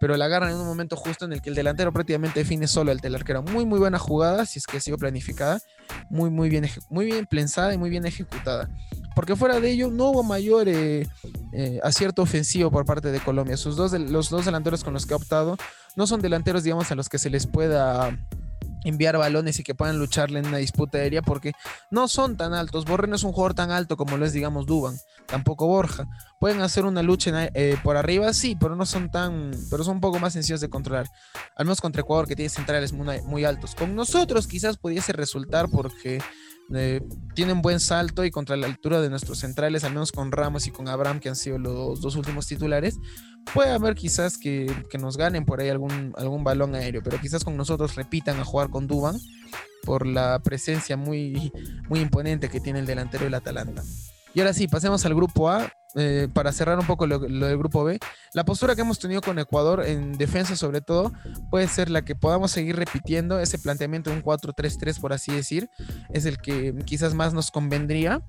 pero 0.00 0.16
la 0.16 0.24
agarran 0.24 0.50
en 0.50 0.56
un 0.56 0.66
momento 0.66 0.96
justo 0.96 1.26
en 1.26 1.34
el 1.34 1.42
que 1.42 1.50
el 1.50 1.54
delantero 1.54 1.92
prácticamente 1.92 2.40
define 2.40 2.66
solo 2.66 2.90
al 2.90 3.14
arquero. 3.14 3.42
Muy, 3.42 3.66
muy 3.66 3.78
buena 3.78 3.98
jugada, 3.98 4.46
si 4.46 4.58
es 4.58 4.66
que 4.66 4.78
ha 4.78 4.80
sido 4.80 4.96
planificada, 4.96 5.60
muy, 6.08 6.30
muy 6.30 6.48
bien, 6.48 6.66
muy 6.88 7.04
bien 7.04 7.26
pensada 7.26 7.74
y 7.74 7.78
muy 7.78 7.90
bien 7.90 8.06
ejecutada. 8.06 8.70
Porque 9.14 9.36
fuera 9.36 9.60
de 9.60 9.70
ello 9.70 9.90
no 9.90 10.06
hubo 10.06 10.22
mayor 10.22 10.68
eh, 10.70 11.06
eh, 11.52 11.80
acierto 11.84 12.22
ofensivo 12.22 12.70
por 12.70 12.86
parte 12.86 13.12
de 13.12 13.20
Colombia. 13.20 13.58
Sus 13.58 13.76
dos, 13.76 13.92
los 13.92 14.30
dos 14.30 14.46
delanteros 14.46 14.82
con 14.82 14.94
los 14.94 15.04
que 15.04 15.12
ha 15.12 15.18
optado 15.18 15.58
no 15.96 16.06
son 16.06 16.22
delanteros, 16.22 16.64
digamos, 16.64 16.90
a 16.90 16.94
los 16.94 17.10
que 17.10 17.18
se 17.18 17.28
les 17.28 17.46
pueda 17.46 18.18
enviar 18.84 19.16
balones 19.18 19.58
y 19.58 19.62
que 19.62 19.74
puedan 19.74 19.98
lucharle 19.98 20.38
en 20.38 20.46
una 20.46 20.58
disputa 20.58 20.98
aérea 20.98 21.22
porque 21.22 21.52
no 21.90 22.08
son 22.08 22.36
tan 22.36 22.54
altos. 22.54 22.84
Borre 22.84 23.08
no 23.08 23.16
es 23.16 23.24
un 23.24 23.32
jugador 23.32 23.54
tan 23.54 23.70
alto 23.70 23.96
como 23.96 24.16
lo 24.16 24.24
es, 24.26 24.32
digamos, 24.32 24.66
Duban, 24.66 24.96
tampoco 25.26 25.66
Borja. 25.66 26.08
Pueden 26.38 26.60
hacer 26.62 26.84
una 26.84 27.02
lucha 27.02 27.50
eh, 27.54 27.76
por 27.82 27.96
arriba, 27.96 28.32
sí, 28.32 28.56
pero 28.58 28.76
no 28.76 28.86
son 28.86 29.10
tan, 29.10 29.50
pero 29.70 29.84
son 29.84 29.96
un 29.96 30.00
poco 30.00 30.18
más 30.18 30.32
sencillos 30.32 30.60
de 30.60 30.70
controlar. 30.70 31.06
Al 31.56 31.66
menos 31.66 31.80
contra 31.80 32.00
Ecuador, 32.00 32.26
que 32.26 32.36
tiene 32.36 32.48
centrales 32.48 32.92
muy, 32.92 33.20
muy 33.22 33.44
altos. 33.44 33.74
Con 33.74 33.94
nosotros 33.94 34.46
quizás 34.46 34.76
pudiese 34.78 35.12
resultar 35.12 35.68
porque 35.70 36.20
eh, 36.74 37.00
tienen 37.34 37.62
buen 37.62 37.80
salto 37.80 38.24
y 38.24 38.30
contra 38.30 38.56
la 38.56 38.66
altura 38.66 39.00
de 39.00 39.10
nuestros 39.10 39.38
centrales, 39.38 39.84
al 39.84 39.92
menos 39.92 40.12
con 40.12 40.32
Ramos 40.32 40.66
y 40.66 40.70
con 40.70 40.88
Abraham, 40.88 41.20
que 41.20 41.28
han 41.28 41.36
sido 41.36 41.58
los 41.58 42.00
dos 42.00 42.16
últimos 42.16 42.46
titulares, 42.46 42.98
puede 43.52 43.70
haber 43.70 43.94
quizás 43.94 44.38
que, 44.38 44.70
nos 44.98 45.16
ganen 45.16 45.44
por 45.44 45.60
ahí 45.60 45.68
algún, 45.68 46.12
algún 46.16 46.44
balón 46.44 46.74
aéreo, 46.74 47.02
pero 47.02 47.20
quizás 47.20 47.44
con 47.44 47.56
nosotros 47.56 47.94
repitan 47.96 48.38
a 48.38 48.44
jugar 48.44 48.70
con 48.70 48.86
Duban 48.86 49.18
por 49.82 50.06
la 50.06 50.40
presencia 50.42 50.96
muy, 50.96 51.52
muy 51.88 52.00
imponente 52.00 52.48
que 52.48 52.60
tiene 52.60 52.80
el 52.80 52.86
delantero 52.86 53.24
del 53.24 53.34
Atalanta. 53.34 53.82
Y 54.34 54.40
ahora 54.40 54.52
sí, 54.52 54.68
pasemos 54.68 55.04
al 55.06 55.14
grupo 55.14 55.48
A. 55.50 55.72
Eh, 55.96 56.28
para 56.32 56.52
cerrar 56.52 56.78
un 56.78 56.86
poco 56.86 57.06
lo, 57.06 57.18
del 57.18 57.58
grupo 57.58 57.82
B, 57.82 57.98
la 58.32 58.44
postura 58.44 58.76
que 58.76 58.82
hemos 58.82 59.00
tenido 59.00 59.20
con 59.22 59.40
Ecuador 59.40 59.84
en 59.84 60.12
defensa 60.12 60.54
sobre 60.54 60.80
todo 60.80 61.12
puede 61.50 61.66
ser 61.66 61.90
la 61.90 62.02
que 62.02 62.14
podamos 62.14 62.52
seguir 62.52 62.76
repitiendo, 62.76 63.40
ese 63.40 63.58
planteamiento 63.58 64.10
de 64.10 64.16
un 64.16 64.22
4-3-3 64.22 65.00
por 65.00 65.12
así 65.12 65.32
decir, 65.32 65.68
es 66.10 66.26
el 66.26 66.38
que 66.38 66.76
quizás 66.84 67.14
más 67.14 67.34
nos 67.34 67.50
convendría 67.50 68.22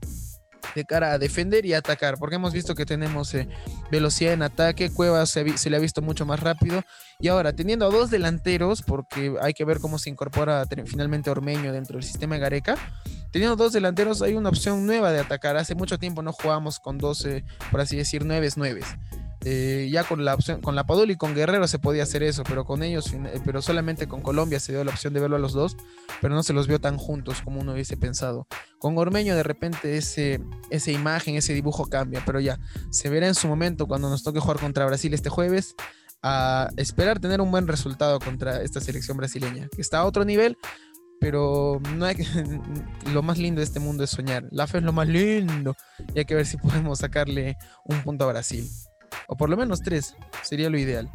de 0.74 0.86
cara 0.86 1.14
a 1.14 1.20
defender 1.20 1.66
y 1.66 1.74
atacar, 1.74 2.18
porque 2.18 2.36
hemos 2.36 2.54
visto 2.54 2.76
que 2.76 2.86
tenemos 2.86 3.34
eh, 3.34 3.48
velocidad 3.92 4.34
en 4.34 4.42
ataque, 4.42 4.90
Cuevas 4.90 5.30
se, 5.30 5.58
se, 5.58 5.70
le 5.70 5.78
ha 5.78 5.80
visto 5.80 6.02
mucho 6.02 6.26
más 6.26 6.40
rápido, 6.40 6.82
y 7.20 7.28
ahora 7.28 7.54
teniendo 7.54 7.86
a 7.86 7.90
dos 7.90 8.10
delanteros, 8.10 8.82
porque 8.82 9.36
hay 9.42 9.54
que 9.54 9.66
ver 9.66 9.80
cómo 9.80 10.00
se 10.00 10.10
incorpora 10.10 10.66
finalmente 10.86 11.30
Ormeño 11.30 11.74
dentro 11.74 11.98
del 11.98 12.04
sistema 12.04 12.36
de 12.36 12.42
Gareca, 12.42 12.76
teniendo 13.32 13.56
dos 13.56 13.74
delanteros 13.74 14.22
hay 14.22 14.34
una 14.34 14.50
opción 14.50 14.86
nueva 14.86 15.12
de 15.12 15.20
atacar, 15.20 15.58
hace 15.58 15.76
mucho 15.76 15.98
tiempo 15.98 16.22
no 16.22 16.34
jugábamos 16.34 16.80
con 16.80 16.98
12, 16.98 17.44
por 17.72 17.82
así 17.82 17.98
decir, 17.98 18.24
9-9. 18.24 18.84
Eh, 19.44 19.90
ya 19.92 20.04
con 20.04 20.24
la 20.24 20.36
opción, 20.36 20.62
con 20.62 20.76
la 20.76 20.86
Padula 20.86 21.12
y 21.12 21.16
con 21.16 21.34
Guerrero 21.34 21.68
se 21.68 21.80
podía 21.80 22.04
hacer 22.04 22.22
eso, 22.22 22.44
pero 22.44 22.64
con 22.64 22.84
ellos, 22.84 23.12
eh, 23.12 23.42
pero 23.44 23.64
solamente 23.64 24.08
con 24.08 24.22
Colombia 24.22 24.60
se 24.60 24.72
dio 24.72 24.84
la 24.84 24.92
opción 24.92 25.14
de 25.14 25.20
verlo 25.20 25.38
a 25.38 25.40
los 25.40 25.54
dos, 25.54 25.78
pero 26.22 26.36
no 26.36 26.44
se 26.44 26.54
los 26.54 26.68
vio 26.68 26.80
tan 26.80 26.98
juntos 26.98 27.42
como 27.42 27.60
uno 27.60 27.74
hubiese 27.74 27.98
pensado. 27.98 28.46
Con 28.78 28.96
Ormeño 29.00 29.36
de 29.36 29.42
repente 29.42 29.98
ese, 29.98 30.42
esa 30.70 30.92
imagen, 30.92 31.36
ese 31.38 31.54
dibujo 31.54 31.88
cambia, 31.88 32.22
pero 32.24 32.40
ya 32.40 32.60
se 32.92 33.10
verá 33.10 33.28
en 33.28 33.34
su 33.34 33.48
momento 33.48 33.88
cuando 33.88 34.12
nos 34.12 34.22
toque 34.22 34.40
jugar 34.40 34.60
contra 34.60 34.86
Brasil 34.86 35.12
este 35.16 35.30
jueves 35.30 35.76
a 36.22 36.70
esperar 36.78 37.20
tener 37.20 37.42
un 37.42 37.50
buen 37.50 37.68
resultado 37.68 38.20
contra 38.20 38.62
esta 38.62 38.80
selección 38.80 39.18
brasileña, 39.18 39.68
que 39.76 39.82
está 39.82 40.00
a 40.00 40.06
otro 40.06 40.24
nivel, 40.24 40.56
pero 41.22 41.80
no 41.96 42.06
hay 42.06 42.16
que, 42.16 42.26
lo 43.14 43.22
más 43.22 43.38
lindo 43.38 43.60
de 43.60 43.66
este 43.66 43.80
mundo 43.80 44.04
es 44.04 44.10
soñar. 44.10 44.44
La 44.52 44.68
fe 44.68 44.80
es 44.80 44.84
lo 44.84 44.92
más 44.92 45.08
lindo 45.08 45.78
y 46.14 46.20
hay 46.20 46.26
que 46.26 46.36
ver 46.36 46.46
si 46.46 46.58
podemos 46.58 47.00
sacarle 47.00 47.58
un 47.86 48.02
punto 48.02 48.26
a 48.26 48.34
Brasil 48.34 48.68
o 49.28 49.36
por 49.36 49.50
lo 49.50 49.56
menos 49.56 49.82
tres, 49.82 50.16
sería 50.42 50.70
lo 50.70 50.78
ideal. 50.78 51.10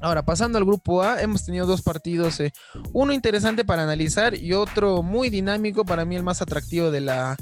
Ahora, 0.00 0.24
pasando 0.24 0.58
al 0.58 0.64
grupo 0.64 1.02
A, 1.02 1.20
hemos 1.20 1.44
tenido 1.44 1.66
dos 1.66 1.82
partidos, 1.82 2.38
eh, 2.38 2.52
uno 2.92 3.12
interesante 3.12 3.64
para 3.64 3.82
analizar 3.82 4.34
y 4.34 4.52
otro 4.52 5.02
muy 5.02 5.28
dinámico, 5.28 5.84
para 5.84 6.04
mí 6.04 6.14
el 6.14 6.22
más 6.22 6.40
atractivo 6.40 6.90
de 6.90 7.00
la 7.00 7.36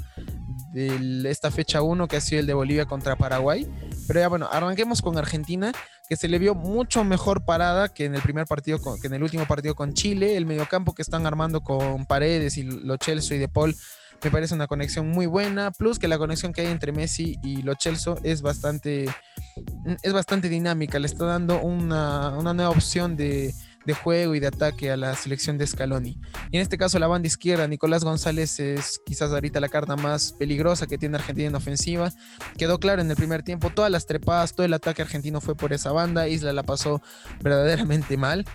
de 0.77 1.31
esta 1.31 1.49
fecha 1.49 1.81
1, 1.81 2.07
que 2.07 2.17
ha 2.17 2.21
sido 2.21 2.41
el 2.41 2.47
de 2.47 2.53
Bolivia 2.53 2.85
contra 2.85 3.15
Paraguay. 3.15 3.67
Pero 4.07 4.19
ya 4.19 4.27
bueno, 4.27 4.47
arranquemos 4.51 5.01
con 5.01 5.17
Argentina, 5.17 5.71
que 6.07 6.15
se 6.15 6.27
le 6.27 6.37
vio 6.39 6.53
mucho 6.53 7.03
mejor 7.03 7.43
parada 7.45 7.89
que 7.89 8.05
en 8.05 8.15
el 8.15 8.21
primer 8.21 8.45
partido, 8.45 8.79
que 9.01 9.07
en 9.07 9.13
el 9.13 9.23
último 9.23 9.45
partido 9.47 9.75
con 9.75 9.93
Chile, 9.93 10.37
el 10.37 10.45
mediocampo 10.45 10.93
que 10.93 11.01
están 11.01 11.25
armando 11.25 11.61
con 11.61 12.05
Paredes 12.05 12.57
y 12.57 12.63
Lo 12.63 12.97
Celso 12.97 13.33
y 13.33 13.39
De 13.39 13.47
Paul 13.47 13.75
me 14.23 14.31
parece 14.31 14.55
una 14.55 14.67
conexión 14.67 15.09
muy 15.09 15.25
buena, 15.25 15.71
plus 15.71 15.99
que 15.99 16.07
la 16.07 16.17
conexión 16.17 16.51
que 16.51 16.61
hay 16.61 16.67
entre 16.67 16.91
Messi 16.91 17.37
y 17.43 17.61
Lo 17.61 17.75
Celso 17.79 18.17
es 18.23 18.41
bastante, 18.41 19.05
es 20.01 20.13
bastante 20.13 20.49
dinámica, 20.49 20.99
le 20.99 21.07
está 21.07 21.25
dando 21.25 21.61
una, 21.61 22.31
nueva 22.53 22.69
opción 22.69 23.15
de, 23.15 23.53
juego 23.93 24.35
y 24.35 24.39
de 24.39 24.47
ataque 24.47 24.91
a 24.91 24.97
la 24.97 25.15
selección 25.15 25.57
de 25.57 25.67
Scaloni. 25.67 26.19
Y 26.51 26.57
en 26.57 26.61
este 26.61 26.77
caso 26.77 26.99
la 26.99 27.07
banda 27.07 27.27
izquierda, 27.27 27.67
Nicolás 27.67 28.03
González 28.03 28.59
es 28.59 29.01
quizás 29.05 29.31
ahorita 29.31 29.59
la 29.59 29.69
carta 29.69 29.95
más 29.95 30.33
peligrosa 30.33 30.87
que 30.87 30.97
tiene 30.97 31.17
Argentina 31.17 31.47
en 31.47 31.55
ofensiva. 31.55 32.11
Quedó 32.57 32.79
claro 32.79 33.01
en 33.01 33.09
el 33.09 33.15
primer 33.15 33.43
tiempo, 33.43 33.69
todas 33.69 33.91
las 33.91 34.05
trepadas, 34.05 34.53
todo 34.53 34.65
el 34.65 34.73
ataque 34.73 35.01
argentino 35.01 35.41
fue 35.41 35.55
por 35.55 35.73
esa 35.73 35.91
banda, 35.91 36.27
Isla 36.27 36.53
la 36.53 36.63
pasó 36.63 37.01
verdaderamente 37.41 38.17
mal. 38.17 38.45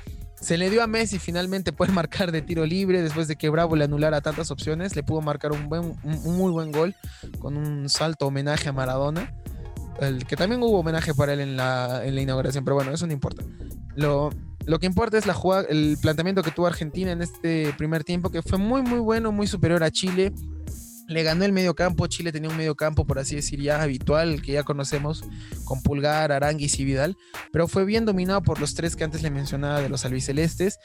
Se 0.42 0.58
le 0.58 0.70
dio 0.70 0.82
a 0.82 0.88
Messi 0.88 1.20
finalmente 1.20 1.72
poder 1.72 1.92
marcar 1.94 2.32
de 2.32 2.42
tiro 2.42 2.66
libre 2.66 3.00
después 3.00 3.28
de 3.28 3.36
que 3.36 3.48
Bravo 3.48 3.76
le 3.76 3.84
anulara 3.84 4.20
tantas 4.20 4.50
opciones. 4.50 4.96
Le 4.96 5.04
pudo 5.04 5.20
marcar 5.20 5.52
un, 5.52 5.68
buen, 5.68 5.96
muy 6.02 6.50
buen 6.50 6.72
gol 6.72 6.96
con 7.38 7.56
un 7.56 7.88
salto 7.88 8.26
homenaje 8.26 8.68
a 8.68 8.72
Maradona. 8.72 9.32
El, 10.00 10.26
que 10.26 10.36
también 10.36 10.60
hubo 10.62 10.80
homenaje 10.80 11.14
para 11.14 11.34
él 11.34 11.40
en 11.40 11.56
la, 11.56 12.04
en 12.04 12.16
la 12.16 12.20
inauguración, 12.22 12.64
pero 12.64 12.74
bueno, 12.74 12.90
eso 12.92 13.06
no 13.06 13.12
importa. 13.12 13.44
Lo, 13.94 14.30
lo 14.66 14.78
que 14.78 14.86
importa 14.86 15.18
es 15.18 15.26
la 15.26 15.34
jugada, 15.34 15.66
el 15.68 15.98
planteamiento 16.00 16.42
que 16.42 16.50
tuvo 16.50 16.66
Argentina 16.66 17.12
en 17.12 17.22
este 17.22 17.74
primer 17.78 18.04
tiempo, 18.04 18.30
que 18.30 18.42
fue 18.42 18.58
muy, 18.58 18.82
muy 18.82 19.00
bueno, 19.00 19.32
muy 19.32 19.46
superior 19.46 19.82
a 19.82 19.90
Chile 19.90 20.32
le 21.12 21.22
ganó 21.22 21.44
el 21.44 21.52
medio 21.52 21.74
campo. 21.74 22.06
Chile 22.06 22.32
tenía 22.32 22.50
un 22.50 22.56
medio 22.56 22.74
campo, 22.74 23.04
por 23.06 23.18
así 23.18 23.36
decir, 23.36 23.60
ya 23.60 23.82
habitual, 23.82 24.42
que 24.42 24.52
ya 24.52 24.64
conocemos, 24.64 25.24
con 25.64 25.82
Pulgar, 25.82 26.32
Aranguis 26.32 26.78
y 26.78 26.84
Vidal, 26.84 27.16
pero 27.52 27.68
fue 27.68 27.84
bien 27.84 28.04
dominado 28.04 28.42
por 28.42 28.60
los 28.60 28.74
tres 28.74 28.96
que 28.96 29.04
antes 29.04 29.22
le 29.22 29.30
mencionaba 29.30 29.80
de 29.80 29.88
los 29.88 30.04
albicelestes. 30.04 30.78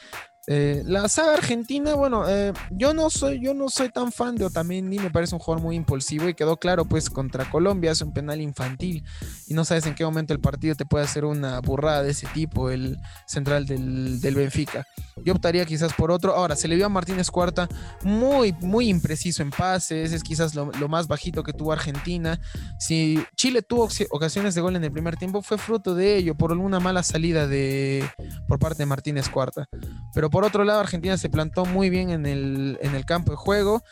Eh, 0.50 0.82
la 0.86 1.10
saga 1.10 1.34
argentina, 1.34 1.94
bueno, 1.96 2.24
eh, 2.30 2.54
yo 2.72 2.94
no 2.94 3.10
soy, 3.10 3.42
yo 3.42 3.54
no 3.54 3.68
soy 3.68 3.89
tan 3.89 4.13
fan 4.13 4.38
de 4.38 4.46
Otamendi, 4.46 4.98
me 4.98 5.12
parece 5.12 5.36
un 5.36 5.39
jugador 5.39 5.62
muy 5.62 5.75
impulsivo 5.75 6.30
y 6.30 6.36
quedó 6.36 6.56
claro, 6.56 6.86
pues 6.86 7.10
contra 7.10 7.50
Colombia 7.50 7.92
es 7.92 8.01
un 8.01 8.13
penal 8.13 8.39
infantil 8.39 9.04
y 9.46 9.54
no 9.54 9.66
sabes 9.66 9.86
en 9.88 9.94
qué 9.94 10.06
momento 10.06 10.34
el 10.34 10.39
partido 10.39 10.74
te 10.75 10.86
puede 10.86 11.04
hacer 11.04 11.25
una 11.25 11.60
burrada 11.60 12.01
de 12.01 12.12
ese 12.12 12.27
tipo, 12.27 12.70
el 12.70 12.98
central 13.25 13.66
del, 13.66 14.36
Benfica. 14.38 14.88
Yo 15.25 15.34
optaría 15.34 15.66
quizás 15.66 15.94
por 15.94 16.12
otro. 16.12 16.34
Ahora, 16.34 16.56
se 16.56 16.68
le 16.68 16.75
vio 16.75 16.86
a 16.86 16.89
Martínez 16.89 17.30
Cuarta 17.30 17.68
muy, 18.04 18.54
muy 18.62 18.88
impreciso 18.88 19.42
en 19.42 19.50
pases, 19.50 20.13
es 20.13 20.24
quizás 20.24 20.56
lo, 20.56 20.72
lo 20.80 20.88
más 20.88 21.08
bajito 21.08 21.44
que 21.44 21.51
tuvo 21.51 21.74
Argentina. 21.74 22.39
Si 22.80 23.22
Chile 23.36 23.63
tuvo 23.63 23.89
ocasiones 24.12 24.56
de 24.56 24.62
gol 24.62 24.77
en 24.77 24.86
el 24.86 24.92
primer 24.92 25.18
tiempo, 25.18 25.42
fue 25.42 25.58
fruto 25.58 25.94
de 25.94 26.16
ello, 26.16 26.36
por 26.36 26.51
alguna 26.51 26.80
mala 26.80 27.04
salida 27.04 27.48
de, 27.48 28.10
por 28.48 28.60
parte 28.60 28.84
de 28.84 28.86
Martínez 28.86 29.27
Cuarta. 29.27 29.68
Pero 30.13 30.30
por 30.30 30.37
otro 30.44 30.63
lado, 30.63 30.79
Argentina 30.79 31.17
se 31.17 31.29
plantó 31.29 31.65
muy 31.65 31.89
bien 31.89 32.10
en 32.10 32.25
el, 32.25 32.77
en 32.82 32.96
el 32.96 33.06
campo 33.06 33.32
de 33.32 33.38
juego. 33.38 33.84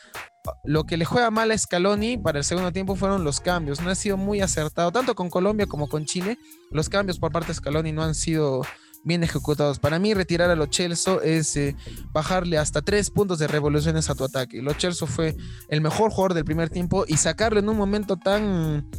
lo 0.63 0.83
que 0.83 0.97
le 0.97 1.05
juega 1.05 1.31
mal 1.31 1.51
a 1.51 1.57
Scaloni 1.57 2.17
para 2.17 2.39
el 2.39 2.43
segundo 2.43 2.71
tiempo 2.71 2.95
fueron 2.95 3.23
los 3.23 3.39
cambios. 3.39 3.81
No 3.81 3.89
ha 3.89 3.95
sido 3.95 4.17
muy 4.17 4.41
acertado, 4.41 4.91
tanto 4.91 5.15
con 5.15 5.29
Colombia 5.29 5.65
como 5.67 5.87
con 5.87 6.05
Chile. 6.05 6.37
Los 6.71 6.89
cambios 6.89 7.19
por 7.19 7.31
parte 7.31 7.49
de 7.49 7.55
Scaloni 7.55 7.91
no 7.91 8.03
han 8.03 8.15
sido 8.15 8.63
bien 9.05 9.23
ejecutados. 9.23 9.79
Para 9.79 9.99
mí, 9.99 10.13
retirar 10.13 10.49
a 10.49 10.55
Lo 10.55 10.67
Celso 10.69 11.21
es 11.21 11.55
eh, 11.55 11.75
bajarle 12.11 12.57
hasta 12.57 12.81
tres 12.81 13.11
puntos 13.11 13.39
de 13.39 13.47
revoluciones 13.47 14.09
a 14.09 14.15
tu 14.15 14.25
ataque. 14.25 14.61
Lo 14.61 14.73
Celso 14.73 15.07
fue 15.07 15.37
el 15.69 15.79
mejor 15.79 16.11
jugador 16.11 16.33
del 16.33 16.43
primer 16.43 16.69
tiempo 16.69 17.05
y 17.07 17.17
sacarlo 17.17 17.59
en 17.59 17.69
un 17.69 17.77
momento 17.77 18.17
tan 18.17 18.89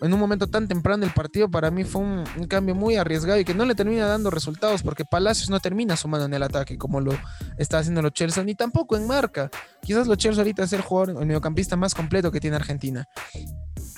en 0.00 0.12
un 0.12 0.20
momento 0.20 0.46
tan 0.48 0.68
temprano 0.68 1.04
del 1.04 1.14
partido, 1.14 1.50
para 1.50 1.70
mí 1.70 1.84
fue 1.84 2.02
un, 2.02 2.24
cambio 2.48 2.74
muy 2.74 2.96
arriesgado 2.96 3.38
y 3.38 3.44
que 3.44 3.54
no 3.54 3.64
le 3.64 3.74
termina 3.74 4.06
dando 4.06 4.30
resultados 4.30 4.82
porque 4.82 5.04
Palacios 5.04 5.50
no 5.50 5.60
termina 5.60 5.96
sumando 5.96 6.26
en 6.26 6.34
el 6.34 6.42
ataque 6.42 6.78
como 6.78 7.00
lo 7.00 7.12
está 7.58 7.78
haciendo 7.78 8.02
los 8.02 8.12
Chelsea, 8.12 8.44
ni 8.44 8.54
tampoco 8.54 8.96
en 8.96 9.06
marca. 9.06 9.50
Quizás 9.82 10.06
los 10.06 10.18
Chelsea 10.18 10.42
ahorita 10.42 10.64
es 10.64 10.72
el 10.72 10.82
jugador, 10.82 11.20
el 11.20 11.26
mediocampista 11.26 11.76
más 11.76 11.94
completo 11.94 12.30
que 12.30 12.40
tiene 12.40 12.56
Argentina. 12.56 13.08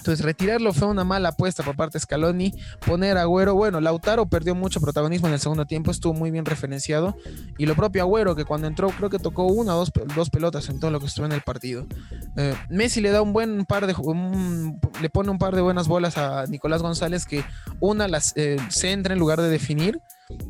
Entonces, 0.06 0.24
retirarlo 0.24 0.72
fue 0.72 0.86
una 0.86 1.02
mala 1.02 1.30
apuesta 1.30 1.64
por 1.64 1.74
parte 1.74 1.94
de 1.94 2.02
Scaloni. 2.02 2.54
Poner 2.86 3.18
a 3.18 3.22
Agüero, 3.22 3.56
bueno, 3.56 3.80
Lautaro 3.80 4.26
perdió 4.26 4.54
mucho 4.54 4.80
protagonismo 4.80 5.26
en 5.26 5.34
el 5.34 5.40
segundo 5.40 5.66
tiempo, 5.66 5.90
estuvo 5.90 6.14
muy 6.14 6.30
bien 6.30 6.44
referenciado. 6.44 7.16
Y 7.58 7.66
lo 7.66 7.74
propio 7.74 8.02
Agüero, 8.02 8.36
que 8.36 8.44
cuando 8.44 8.68
entró, 8.68 8.90
creo 8.90 9.10
que 9.10 9.18
tocó 9.18 9.46
una 9.46 9.74
o 9.74 9.78
dos, 9.78 9.90
dos 10.14 10.30
pelotas 10.30 10.68
en 10.68 10.78
todo 10.78 10.92
lo 10.92 11.00
que 11.00 11.06
estuvo 11.06 11.26
en 11.26 11.32
el 11.32 11.40
partido. 11.40 11.88
Eh, 12.36 12.54
Messi 12.70 13.00
le 13.00 13.10
da 13.10 13.20
un 13.20 13.32
buen 13.32 13.64
par 13.64 13.88
de. 13.88 13.96
le 15.02 15.10
pone 15.10 15.30
un 15.30 15.38
par 15.38 15.56
de 15.56 15.62
buenas 15.66 15.88
bolas 15.88 16.16
a 16.16 16.46
Nicolás 16.46 16.82
González, 16.82 17.26
que 17.26 17.44
una 17.80 18.08
las 18.08 18.32
eh, 18.36 18.56
centra 18.70 19.12
en 19.12 19.18
lugar 19.18 19.40
de 19.40 19.48
definir. 19.48 20.00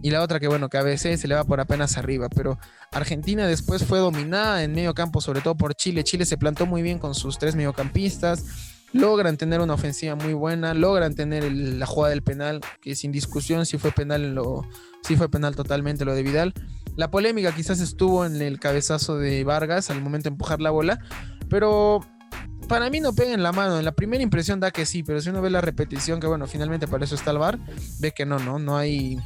Y 0.02 0.10
la 0.10 0.22
otra 0.22 0.40
que 0.40 0.48
bueno, 0.48 0.70
que 0.70 0.78
a 0.78 0.82
veces 0.82 1.20
se 1.20 1.28
le 1.28 1.34
va 1.34 1.44
por 1.44 1.60
apenas 1.60 1.98
arriba, 1.98 2.28
pero 2.30 2.58
Argentina 2.92 3.46
después 3.46 3.84
fue 3.84 3.98
dominada 3.98 4.62
en 4.62 4.72
medio 4.72 4.94
campo, 4.94 5.20
sobre 5.20 5.42
todo 5.42 5.54
por 5.54 5.74
Chile. 5.74 6.02
Chile 6.02 6.24
se 6.24 6.38
plantó 6.38 6.64
muy 6.64 6.80
bien 6.80 6.98
con 6.98 7.14
sus 7.14 7.38
tres 7.38 7.54
mediocampistas 7.56 8.74
logran 8.92 9.36
tener 9.36 9.60
una 9.60 9.74
ofensiva 9.74 10.14
muy 10.14 10.32
buena, 10.32 10.74
logran 10.74 11.14
tener 11.14 11.50
la 11.52 11.86
jugada 11.86 12.10
del 12.10 12.22
penal, 12.22 12.60
que 12.80 12.94
sin 12.94 13.12
discusión 13.12 13.66
si 13.66 13.78
fue 13.78 13.90
penal 13.92 14.34
lo, 14.34 14.64
si 15.02 15.16
fue 15.16 15.28
penal 15.28 15.54
totalmente 15.54 16.04
lo 16.04 16.14
de 16.14 16.22
Vidal. 16.22 16.54
La 16.96 17.10
polémica 17.10 17.54
quizás 17.54 17.80
estuvo 17.80 18.24
en 18.24 18.40
el 18.40 18.58
cabezazo 18.58 19.18
de 19.18 19.44
Vargas 19.44 19.90
al 19.90 20.00
momento 20.02 20.24
de 20.28 20.34
empujar 20.34 20.60
la 20.60 20.70
bola, 20.70 20.98
pero 21.48 22.00
para 22.66 22.90
mí 22.90 23.00
no 23.00 23.14
pega 23.14 23.32
en 23.32 23.42
la 23.42 23.52
mano. 23.52 23.78
En 23.78 23.84
la 23.84 23.92
primera 23.92 24.22
impresión 24.22 24.60
da 24.60 24.70
que 24.70 24.86
sí, 24.86 25.02
pero 25.02 25.20
si 25.20 25.30
uno 25.30 25.42
ve 25.42 25.50
la 25.50 25.60
repetición, 25.60 26.20
que 26.20 26.26
bueno, 26.26 26.46
finalmente 26.46 26.86
para 26.86 27.04
eso 27.04 27.14
está 27.14 27.30
el 27.30 27.38
VAR, 27.38 27.58
ve 28.00 28.12
que 28.12 28.26
no, 28.26 28.38
no, 28.38 28.58
no 28.58 28.76
hay, 28.76 29.18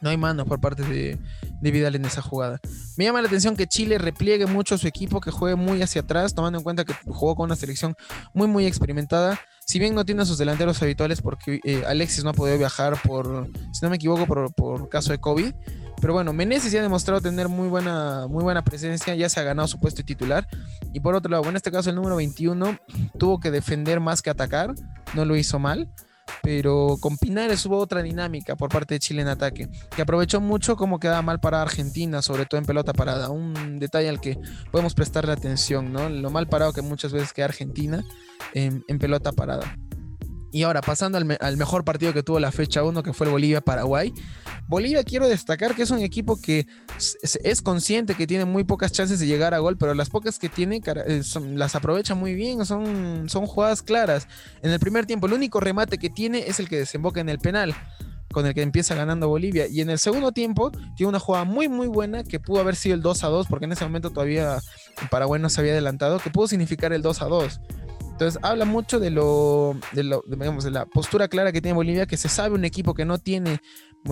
no 0.00 0.10
hay 0.10 0.16
mano 0.16 0.44
por 0.44 0.60
parte 0.60 0.82
de, 0.82 1.18
de, 1.60 1.70
Vidal 1.70 1.96
en 1.96 2.04
esa 2.04 2.22
jugada. 2.22 2.60
Me 2.96 3.04
llama 3.04 3.20
la 3.22 3.28
atención 3.28 3.56
que 3.56 3.66
Chile 3.66 3.98
repliegue 3.98 4.46
mucho 4.46 4.78
su 4.78 4.86
equipo, 4.86 5.20
que 5.20 5.30
juegue 5.30 5.56
muy 5.56 5.82
hacia 5.82 6.02
atrás, 6.02 6.34
tomando 6.34 6.58
en 6.58 6.64
cuenta 6.64 6.84
que 6.84 6.94
jugó 7.06 7.34
con 7.34 7.46
una 7.46 7.56
selección 7.56 7.94
muy, 8.34 8.48
muy 8.48 8.66
experimentada. 8.66 9.40
Si 9.66 9.78
bien 9.78 9.94
no 9.94 10.04
tiene 10.04 10.22
a 10.22 10.24
sus 10.24 10.38
delanteros 10.38 10.82
habituales, 10.82 11.20
porque 11.20 11.60
eh, 11.64 11.82
Alexis 11.86 12.24
no 12.24 12.30
ha 12.30 12.34
podido 12.34 12.56
viajar 12.56 12.98
por, 13.02 13.48
si 13.72 13.80
no 13.82 13.90
me 13.90 13.96
equivoco, 13.96 14.26
por, 14.26 14.52
por 14.54 14.88
caso 14.88 15.12
de 15.12 15.18
COVID. 15.18 15.52
Pero 16.00 16.12
bueno, 16.12 16.32
Meneses 16.32 16.72
ya 16.72 16.80
ha 16.80 16.82
demostrado 16.82 17.20
tener 17.20 17.48
muy 17.48 17.68
buena, 17.68 18.26
muy 18.28 18.42
buena 18.42 18.62
presencia, 18.62 19.14
ya 19.14 19.28
se 19.28 19.40
ha 19.40 19.42
ganado 19.42 19.68
su 19.68 19.78
puesto 19.80 20.04
titular. 20.04 20.46
Y 20.92 21.00
por 21.00 21.14
otro 21.14 21.30
lado, 21.30 21.48
en 21.48 21.56
este 21.56 21.70
caso 21.70 21.90
el 21.90 21.96
número 21.96 22.16
21 22.16 22.78
tuvo 23.18 23.40
que 23.40 23.50
defender 23.50 24.00
más 24.00 24.22
que 24.22 24.30
atacar, 24.30 24.74
no 25.14 25.24
lo 25.24 25.36
hizo 25.36 25.58
mal 25.58 25.88
pero 26.42 26.96
con 27.00 27.16
Pinares 27.16 27.64
hubo 27.66 27.78
otra 27.78 28.02
dinámica 28.02 28.56
por 28.56 28.70
parte 28.70 28.94
de 28.94 29.00
Chile 29.00 29.22
en 29.22 29.28
ataque, 29.28 29.68
que 29.94 30.02
aprovechó 30.02 30.40
mucho 30.40 30.76
como 30.76 31.00
quedaba 31.00 31.22
mal 31.22 31.40
para 31.40 31.62
Argentina, 31.62 32.22
sobre 32.22 32.46
todo 32.46 32.58
en 32.58 32.66
pelota 32.66 32.92
parada. 32.92 33.30
Un 33.30 33.78
detalle 33.78 34.08
al 34.08 34.20
que 34.20 34.38
podemos 34.70 34.94
prestarle 34.94 35.32
atención, 35.32 35.92
¿no? 35.92 36.08
Lo 36.08 36.30
mal 36.30 36.46
parado 36.46 36.72
que 36.72 36.82
muchas 36.82 37.12
veces 37.12 37.32
queda 37.32 37.46
Argentina 37.46 38.04
en 38.54 38.98
pelota 38.98 39.32
parada. 39.32 39.76
Y 40.50 40.62
ahora, 40.62 40.80
pasando 40.80 41.18
al, 41.18 41.56
mejor 41.56 41.84
partido 41.84 42.14
que 42.14 42.22
tuvo 42.22 42.40
la 42.40 42.50
fecha 42.50 42.82
1, 42.82 43.02
que 43.02 43.12
fue 43.12 43.26
el 43.26 43.32
Bolivia-Paraguay. 43.32 44.14
Bolivia 44.68 45.02
quiero 45.02 45.26
destacar 45.26 45.74
que 45.74 45.82
es 45.82 45.90
un 45.90 46.00
equipo 46.00 46.38
que 46.40 46.66
es, 47.22 47.62
consciente 47.62 48.14
que 48.14 48.26
tiene 48.26 48.44
muy 48.44 48.64
pocas 48.64 48.92
chances 48.92 49.18
de 49.18 49.26
llegar 49.26 49.54
a 49.54 49.58
gol, 49.58 49.78
pero 49.78 49.94
las 49.94 50.10
pocas 50.10 50.38
que 50.38 50.50
tiene 50.50 50.82
eh, 50.84 51.22
las 51.54 51.74
aprovecha 51.74 52.14
muy 52.14 52.34
bien, 52.34 52.64
son, 52.66 53.28
son 53.30 53.46
jugadas 53.46 53.82
claras. 53.82 54.28
En 54.62 54.70
el 54.70 54.78
primer 54.78 55.06
tiempo, 55.06 55.26
el 55.26 55.32
único 55.32 55.58
remate 55.58 55.96
que 55.96 56.10
tiene 56.10 56.44
es 56.46 56.60
el 56.60 56.68
que 56.68 56.76
desemboca 56.76 57.20
en 57.20 57.30
el 57.30 57.38
penal 57.38 57.74
con 58.30 58.44
el 58.46 58.52
que 58.52 58.60
empieza 58.60 58.94
ganando 58.94 59.26
Bolivia. 59.26 59.66
Y 59.68 59.80
en 59.80 59.88
el 59.88 59.98
segundo 59.98 60.32
tiempo 60.32 60.70
tiene 60.96 61.08
una 61.08 61.18
jugada 61.18 61.46
muy 61.46 61.68
muy 61.68 61.86
buena 61.86 62.24
que 62.24 62.38
pudo 62.38 62.60
haber 62.60 62.76
sido 62.76 62.94
el 62.94 63.00
2 63.00 63.24
a 63.24 63.28
2, 63.28 63.46
porque 63.48 63.64
en 63.64 63.72
ese 63.72 63.84
momento 63.84 64.10
todavía 64.10 64.58
Paraguay 65.10 65.40
no 65.40 65.48
se 65.48 65.60
había 65.60 65.72
adelantado, 65.72 66.18
que 66.18 66.28
pudo 66.28 66.46
significar 66.46 66.92
el 66.92 67.00
2 67.00 67.22
a 67.22 67.24
2. 67.24 67.60
Entonces 68.18 68.42
habla 68.42 68.64
mucho 68.64 68.98
de 68.98 69.10
lo, 69.10 69.76
de, 69.92 70.02
lo, 70.02 70.24
de 70.26 70.70
la 70.72 70.86
postura 70.86 71.28
clara 71.28 71.52
que 71.52 71.60
tiene 71.60 71.76
Bolivia, 71.76 72.06
que 72.06 72.16
se 72.16 72.28
sabe 72.28 72.52
un 72.56 72.64
equipo 72.64 72.92
que 72.92 73.04
no 73.04 73.18
tiene 73.18 73.60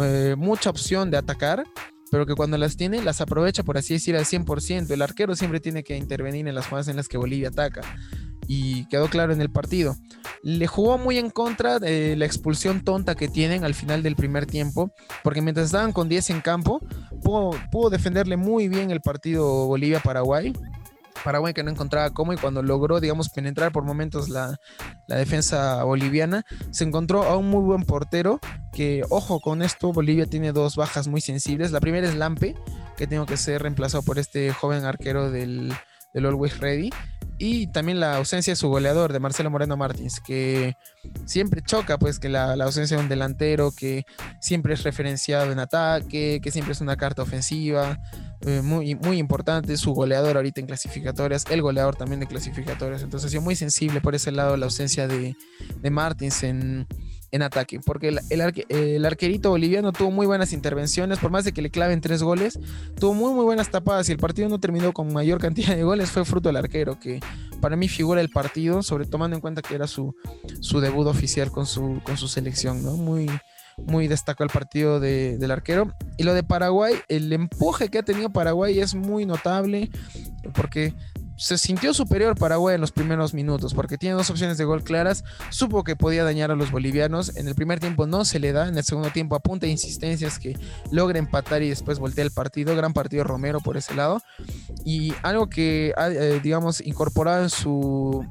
eh, 0.03 0.35
mucha 0.37 0.71
opción 0.71 1.11
de 1.11 1.17
atacar, 1.17 1.65
pero 2.11 2.27
que 2.27 2.35
cuando 2.35 2.57
las 2.59 2.77
tiene 2.77 3.03
las 3.03 3.21
aprovecha, 3.21 3.63
por 3.63 3.79
así 3.79 3.95
decir, 3.95 4.17
al 4.17 4.25
100%. 4.25 4.91
El 4.91 5.03
arquero 5.03 5.35
siempre 5.35 5.61
tiene 5.61 5.83
que 5.83 5.97
intervenir 5.97 6.47
en 6.47 6.55
las 6.55 6.67
jugadas 6.67 6.89
en 6.89 6.97
las 6.97 7.09
que 7.09 7.19
Bolivia 7.19 7.49
ataca. 7.49 7.83
Y 8.49 8.87
quedó 8.87 9.09
claro 9.09 9.33
en 9.33 9.41
el 9.41 9.51
partido. 9.51 9.97
Le 10.43 10.69
jugó 10.69 10.99
muy 10.99 11.19
en 11.19 11.31
contra 11.31 11.81
de 11.81 12.15
la 12.15 12.27
expulsión 12.27 12.85
tonta 12.85 13.17
que 13.17 13.27
tienen 13.27 13.65
al 13.65 13.75
final 13.75 14.05
del 14.05 14.15
primer 14.15 14.47
tiempo, 14.47 14.93
porque 15.25 15.43
mientras 15.43 15.67
estaban 15.67 15.93
con 15.93 16.09
10 16.09 16.31
en 16.31 16.41
campo, 16.41 16.81
pudo, 17.25 17.51
pudo 17.73 17.91
defenderle 17.91 18.37
muy 18.37 18.69
bien 18.69 18.93
el 18.93 19.01
partido 19.01 19.67
Bolivia-Paraguay 19.67 20.53
Paraguay 21.27 21.53
que 21.53 21.65
no 21.65 21.73
encontraba 21.73 22.11
cómo 22.11 22.33
y 22.33 22.37
cuando 22.37 22.63
logró, 22.63 23.01
digamos, 23.01 23.31
penetrar 23.31 23.73
por 23.73 23.83
momentos 23.83 24.29
la, 24.29 24.61
defensa 25.09 25.83
boliviana, 25.83 26.45
se 26.71 26.85
encontró 26.85 27.25
a 27.25 27.37
un 27.37 27.51
muy 27.51 27.65
buen 27.65 27.83
portero 27.83 28.39
que, 28.73 29.03
ojo 29.11 29.41
con 29.41 29.61
esto, 29.61 29.93
Bolivia 29.93 30.27
tiene 30.27 30.53
dos 30.53 30.77
bajas 30.77 31.09
muy 31.09 31.21
sensibles. 31.21 31.73
La 31.73 31.81
primera 31.81 32.07
es 32.07 32.15
Lampe, 32.15 32.55
que 32.97 33.09
tengo 33.09 33.27
que 33.27 33.37
ser 33.37 33.63
reemplazado 33.63 34.05
por 34.05 34.21
este 34.21 34.53
joven 34.53 34.85
arquero 34.85 35.33
del, 35.33 35.75
del 36.15 36.27
Always 36.27 36.61
Ready. 36.61 36.91
Y 37.39 37.67
también 37.67 38.01
la 38.01 38.17
ausencia 38.17 38.53
de 38.53 38.57
su 38.57 38.69
goleador, 38.69 39.13
de 39.13 39.21
Marcelo 39.21 39.51
Moreno 39.51 39.77
Martins, 39.77 40.21
que 40.21 40.75
siempre 41.27 41.61
choca, 41.61 41.99
pues, 41.99 42.19
que 42.19 42.31
la, 42.31 42.57
la, 42.57 42.65
ausencia 42.65 42.97
de 42.97 43.03
un 43.03 43.11
delantero 43.11 43.73
que 43.77 44.07
siempre 44.41 44.73
es 44.73 44.85
referenciado 44.85 45.53
en 45.53 45.59
ataque, 45.59 46.41
que 46.43 46.51
siempre 46.51 46.73
es 46.73 46.81
una 46.81 46.97
carta 46.97 47.23
ofensiva, 47.23 47.99
eh, 48.41 48.63
muy, 48.63 48.95
muy 48.95 49.19
importante, 49.19 49.77
su 49.77 49.93
goleador 49.93 50.37
ahorita 50.37 50.61
en 50.61 50.67
clasificatorias, 50.67 51.45
el 51.51 51.61
goleador 51.61 51.97
también 51.97 52.21
de 52.21 52.27
clasificatorias. 52.27 53.03
Entonces, 53.03 53.27
ha 53.27 53.31
sido 53.31 53.43
muy 53.43 53.55
sensible 53.55 54.01
por 54.01 54.15
ese 54.15 54.33
lado 54.33 54.57
la 54.57 54.65
ausencia 54.65 55.07
de, 55.07 55.37
de 55.83 55.91
Martins 55.91 56.43
en, 56.43 56.87
en 57.33 57.43
ataque, 57.43 57.81
porque 57.81 58.09
el, 58.09 58.21
el, 58.31 59.05
arquerito 59.05 59.51
boliviano 59.51 59.93
tuvo 59.93 60.11
muy 60.11 60.27
buenas 60.27 60.53
intervenciones, 60.53 61.19
por 61.19 61.31
más 61.31 61.45
de 61.45 61.53
que 61.53 61.63
le 61.63 61.71
claven 61.71 62.01
tres 62.01 62.23
goles, 62.23 62.59
tuvo 62.99 63.15
muy 63.15 63.33
muy 63.33 63.45
buenas 63.45 63.71
tapadas 63.71 64.09
y 64.09 64.13
el 64.13 64.19
partido 64.19 64.49
no 64.49 64.61
terminó 64.61 64.93
con 64.93 65.13
mayor 65.13 65.41
cantidad 65.41 65.77
de 65.77 65.83
goles, 65.83 66.11
fue 66.11 66.25
fruto 66.25 66.49
del 66.49 66.57
arquero, 66.57 66.99
que 66.99 67.21
para 67.61 67.77
mí 67.77 67.89
figura 67.89 68.21
el 68.21 68.29
partido, 68.29 68.83
sobre 68.83 69.07
tomando 69.07 69.37
en 69.37 69.41
cuenta 69.41 69.63
que 69.63 69.75
era 69.75 69.87
su, 69.87 70.15
su 70.61 70.81
debut 70.81 71.07
oficial 71.07 71.51
con 71.51 71.67
su, 71.67 72.01
con 72.05 72.17
su 72.17 72.29
selección. 72.29 72.83
Muy, 72.83 73.29
muy 73.77 74.09
destacó 74.09 74.45
el 74.45 74.51
partido 74.51 75.01
de, 75.01 75.39
del 75.39 75.51
arquero. 75.51 75.93
Y 76.17 76.25
lo 76.25 76.35
de 76.35 76.43
Paraguay, 76.43 76.95
el 77.09 77.33
empuje 77.33 77.89
que 77.89 77.99
ha 77.99 78.03
tenido 78.03 78.31
Paraguay 78.31 78.79
es 78.79 78.95
muy 78.95 79.27
notable, 79.27 79.91
porque 80.55 80.95
se 81.37 81.59
sintió 81.59 81.93
superior 81.95 82.37
Paraguay 82.37 82.75
en 82.75 82.81
los 82.81 82.93
primeros 82.93 83.35
minutos 83.35 83.75
porque 83.75 83.99
tiene 83.99 84.17
dos 84.17 84.31
opciones 84.31 84.59
de 84.59 84.65
gol 84.65 84.83
claras. 84.83 85.25
Supo 85.51 85.85
que 85.85 85.97
podía 85.97 86.25
dañar 86.25 86.51
a 86.51 86.57
los 86.57 86.71
bolivianos. 86.71 87.37
En 87.37 87.49
el 87.49 87.55
primer 87.55 87.81
tiempo 87.81 88.07
no 88.07 88.25
se 88.25 88.39
le 88.39 88.53
da. 88.53 88.69
En 88.69 88.77
el 88.77 88.85
segundo 88.85 89.11
tiempo 89.11 89.37
apunta 89.37 89.67
insistencias 89.67 90.39
que 90.39 90.57
logra 90.91 91.19
empatar 91.19 91.63
y 91.63 91.69
después 91.69 91.99
voltea 91.99 92.25
el 92.25 92.31
partido. 92.31 92.75
Gran 92.75 92.93
partido 92.93 93.25
Romero 93.25 93.61
por 93.61 93.77
ese 93.77 93.95
lado. 93.95 94.21
Y 94.85 95.13
algo 95.23 95.49
que 95.49 95.95
eh, 95.97 96.41
digamos, 96.43 96.81
incorporado 96.81 97.43
en 97.43 97.51
su 97.51 98.27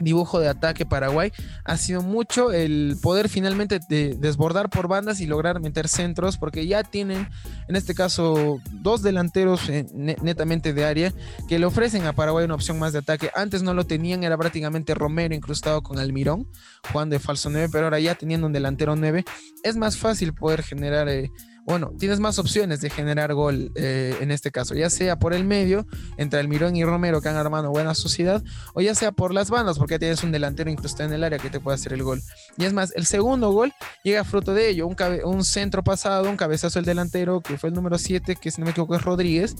dibujo 0.00 0.40
de 0.40 0.48
ataque 0.48 0.86
Paraguay 0.86 1.32
ha 1.64 1.76
sido 1.76 2.02
mucho 2.02 2.52
el 2.52 2.96
poder 3.00 3.28
finalmente 3.28 3.80
desbordar 3.88 4.70
por 4.70 4.88
bandas 4.88 5.20
y 5.20 5.26
lograr 5.26 5.60
meter 5.60 5.88
centros 5.88 6.36
porque 6.36 6.66
ya 6.66 6.82
tienen 6.82 7.28
en 7.68 7.76
este 7.76 7.94
caso 7.94 8.60
dos 8.72 9.02
delanteros 9.02 9.68
eh, 9.68 9.86
netamente 9.94 10.72
de 10.72 10.84
área 10.84 11.14
que 11.48 11.58
le 11.58 11.66
ofrecen 11.66 12.06
a 12.06 12.12
Paraguay 12.12 12.44
una 12.44 12.54
opción 12.54 12.78
más 12.78 12.92
de 12.92 13.00
ataque. 13.00 13.30
Antes 13.34 13.62
no 13.62 13.74
lo 13.74 13.86
tenían 13.86 14.24
era 14.24 14.36
prácticamente 14.36 14.94
Romero 14.94 15.34
incrustado 15.34 15.82
con 15.82 15.98
Almirón 15.98 16.48
Juan 16.92 17.10
de 17.10 17.18
falso 17.18 17.50
9 17.50 17.68
pero 17.70 17.84
ahora 17.84 18.00
ya 18.00 18.14
teniendo 18.14 18.46
un 18.46 18.52
delantero 18.52 18.96
9 18.96 19.24
es 19.62 19.76
más 19.76 19.96
fácil 19.96 20.34
poder 20.34 20.62
generar 20.62 21.08
eh, 21.08 21.30
bueno, 21.66 21.92
tienes 21.98 22.20
más 22.20 22.38
opciones 22.38 22.80
de 22.80 22.90
generar 22.90 23.34
gol 23.34 23.72
eh, 23.74 24.16
en 24.20 24.30
este 24.30 24.50
caso, 24.50 24.74
ya 24.74 24.90
sea 24.90 25.18
por 25.18 25.34
el 25.34 25.44
medio, 25.44 25.86
entre 26.16 26.40
Almirón 26.40 26.76
y 26.76 26.84
Romero 26.84 27.20
que 27.20 27.28
han 27.28 27.36
armado 27.36 27.70
buena 27.70 27.94
sociedad, 27.94 28.42
o 28.74 28.80
ya 28.80 28.94
sea 28.94 29.12
por 29.12 29.32
las 29.32 29.50
bandas, 29.50 29.78
porque 29.78 29.98
tienes 29.98 30.22
un 30.22 30.32
delantero 30.32 30.70
incrustado 30.70 31.08
en 31.08 31.14
el 31.14 31.24
área 31.24 31.38
que 31.38 31.50
te 31.50 31.60
puede 31.60 31.76
hacer 31.76 31.92
el 31.92 32.02
gol. 32.02 32.22
Y 32.56 32.64
es 32.64 32.72
más, 32.72 32.92
el 32.96 33.06
segundo 33.06 33.50
gol 33.52 33.72
llega 34.02 34.24
fruto 34.24 34.54
de 34.54 34.68
ello, 34.68 34.86
un, 34.86 34.96
un 35.24 35.44
centro 35.44 35.82
pasado, 35.84 36.28
un 36.28 36.36
cabezazo 36.36 36.78
del 36.78 36.86
delantero, 36.86 37.40
que 37.40 37.58
fue 37.58 37.68
el 37.68 37.74
número 37.74 37.98
7, 37.98 38.36
que 38.36 38.50
si 38.50 38.60
no 38.60 38.64
me 38.64 38.70
equivoco 38.72 38.96
es 38.96 39.02
Rodríguez, 39.02 39.56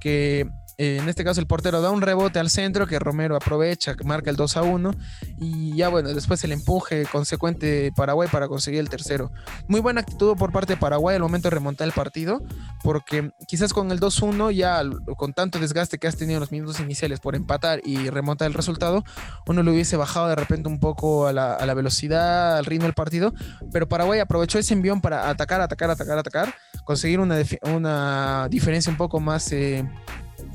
que 0.00 0.48
Eh, 0.82 0.96
en 0.96 1.10
este 1.10 1.24
caso 1.24 1.42
el 1.42 1.46
portero 1.46 1.82
da 1.82 1.90
un 1.90 2.00
rebote 2.00 2.38
al 2.38 2.48
centro 2.48 2.86
que 2.86 2.98
Romero 2.98 3.36
aprovecha, 3.36 3.94
marca 4.02 4.30
el 4.30 4.36
2 4.36 4.56
a 4.56 4.62
1 4.62 4.92
y 5.38 5.76
ya 5.76 5.90
bueno, 5.90 6.08
después 6.14 6.42
el 6.44 6.52
empuje 6.52 7.04
consecuente 7.04 7.66
de 7.66 7.92
Paraguay 7.92 8.30
para 8.32 8.48
conseguir 8.48 8.80
el 8.80 8.88
tercero. 8.88 9.30
Muy 9.68 9.82
buena 9.82 10.00
actitud 10.00 10.38
por 10.38 10.52
parte 10.52 10.72
de 10.72 10.76
Paraguay 10.78 11.16
al 11.16 11.20
momento 11.20 11.50
de 11.50 11.54
remontar 11.54 11.86
el 11.86 11.92
partido, 11.92 12.40
porque 12.82 13.30
quizás 13.46 13.74
con 13.74 13.92
el 13.92 14.00
2-1 14.00 14.52
ya 14.52 14.82
con 15.18 15.34
tanto 15.34 15.58
desgaste 15.58 15.98
que 15.98 16.08
has 16.08 16.16
tenido 16.16 16.38
en 16.38 16.40
los 16.40 16.50
minutos 16.50 16.80
iniciales 16.80 17.20
por 17.20 17.36
empatar 17.36 17.82
y 17.84 18.08
remontar 18.08 18.48
el 18.48 18.54
resultado, 18.54 19.04
uno 19.46 19.62
le 19.62 19.72
hubiese 19.72 19.98
bajado 19.98 20.28
de 20.28 20.36
repente 20.36 20.70
un 20.70 20.80
poco 20.80 21.26
a 21.26 21.34
la, 21.34 21.74
velocidad, 21.74 22.56
al 22.56 22.64
ritmo 22.64 22.86
del 22.86 22.94
partido, 22.94 23.34
pero 23.70 23.86
Paraguay 23.86 24.18
aprovechó 24.20 24.58
ese 24.58 24.72
envión 24.72 25.02
para 25.02 25.28
atacar, 25.28 25.60
atacar, 25.60 25.90
atacar, 25.90 26.16
atacar, 26.16 26.54
conseguir 26.84 27.20
una, 27.20 27.36
una 27.64 28.48
diferencia 28.48 28.90
un 28.90 28.96
poco 28.96 29.20
más... 29.20 29.52
Eh, 29.52 29.86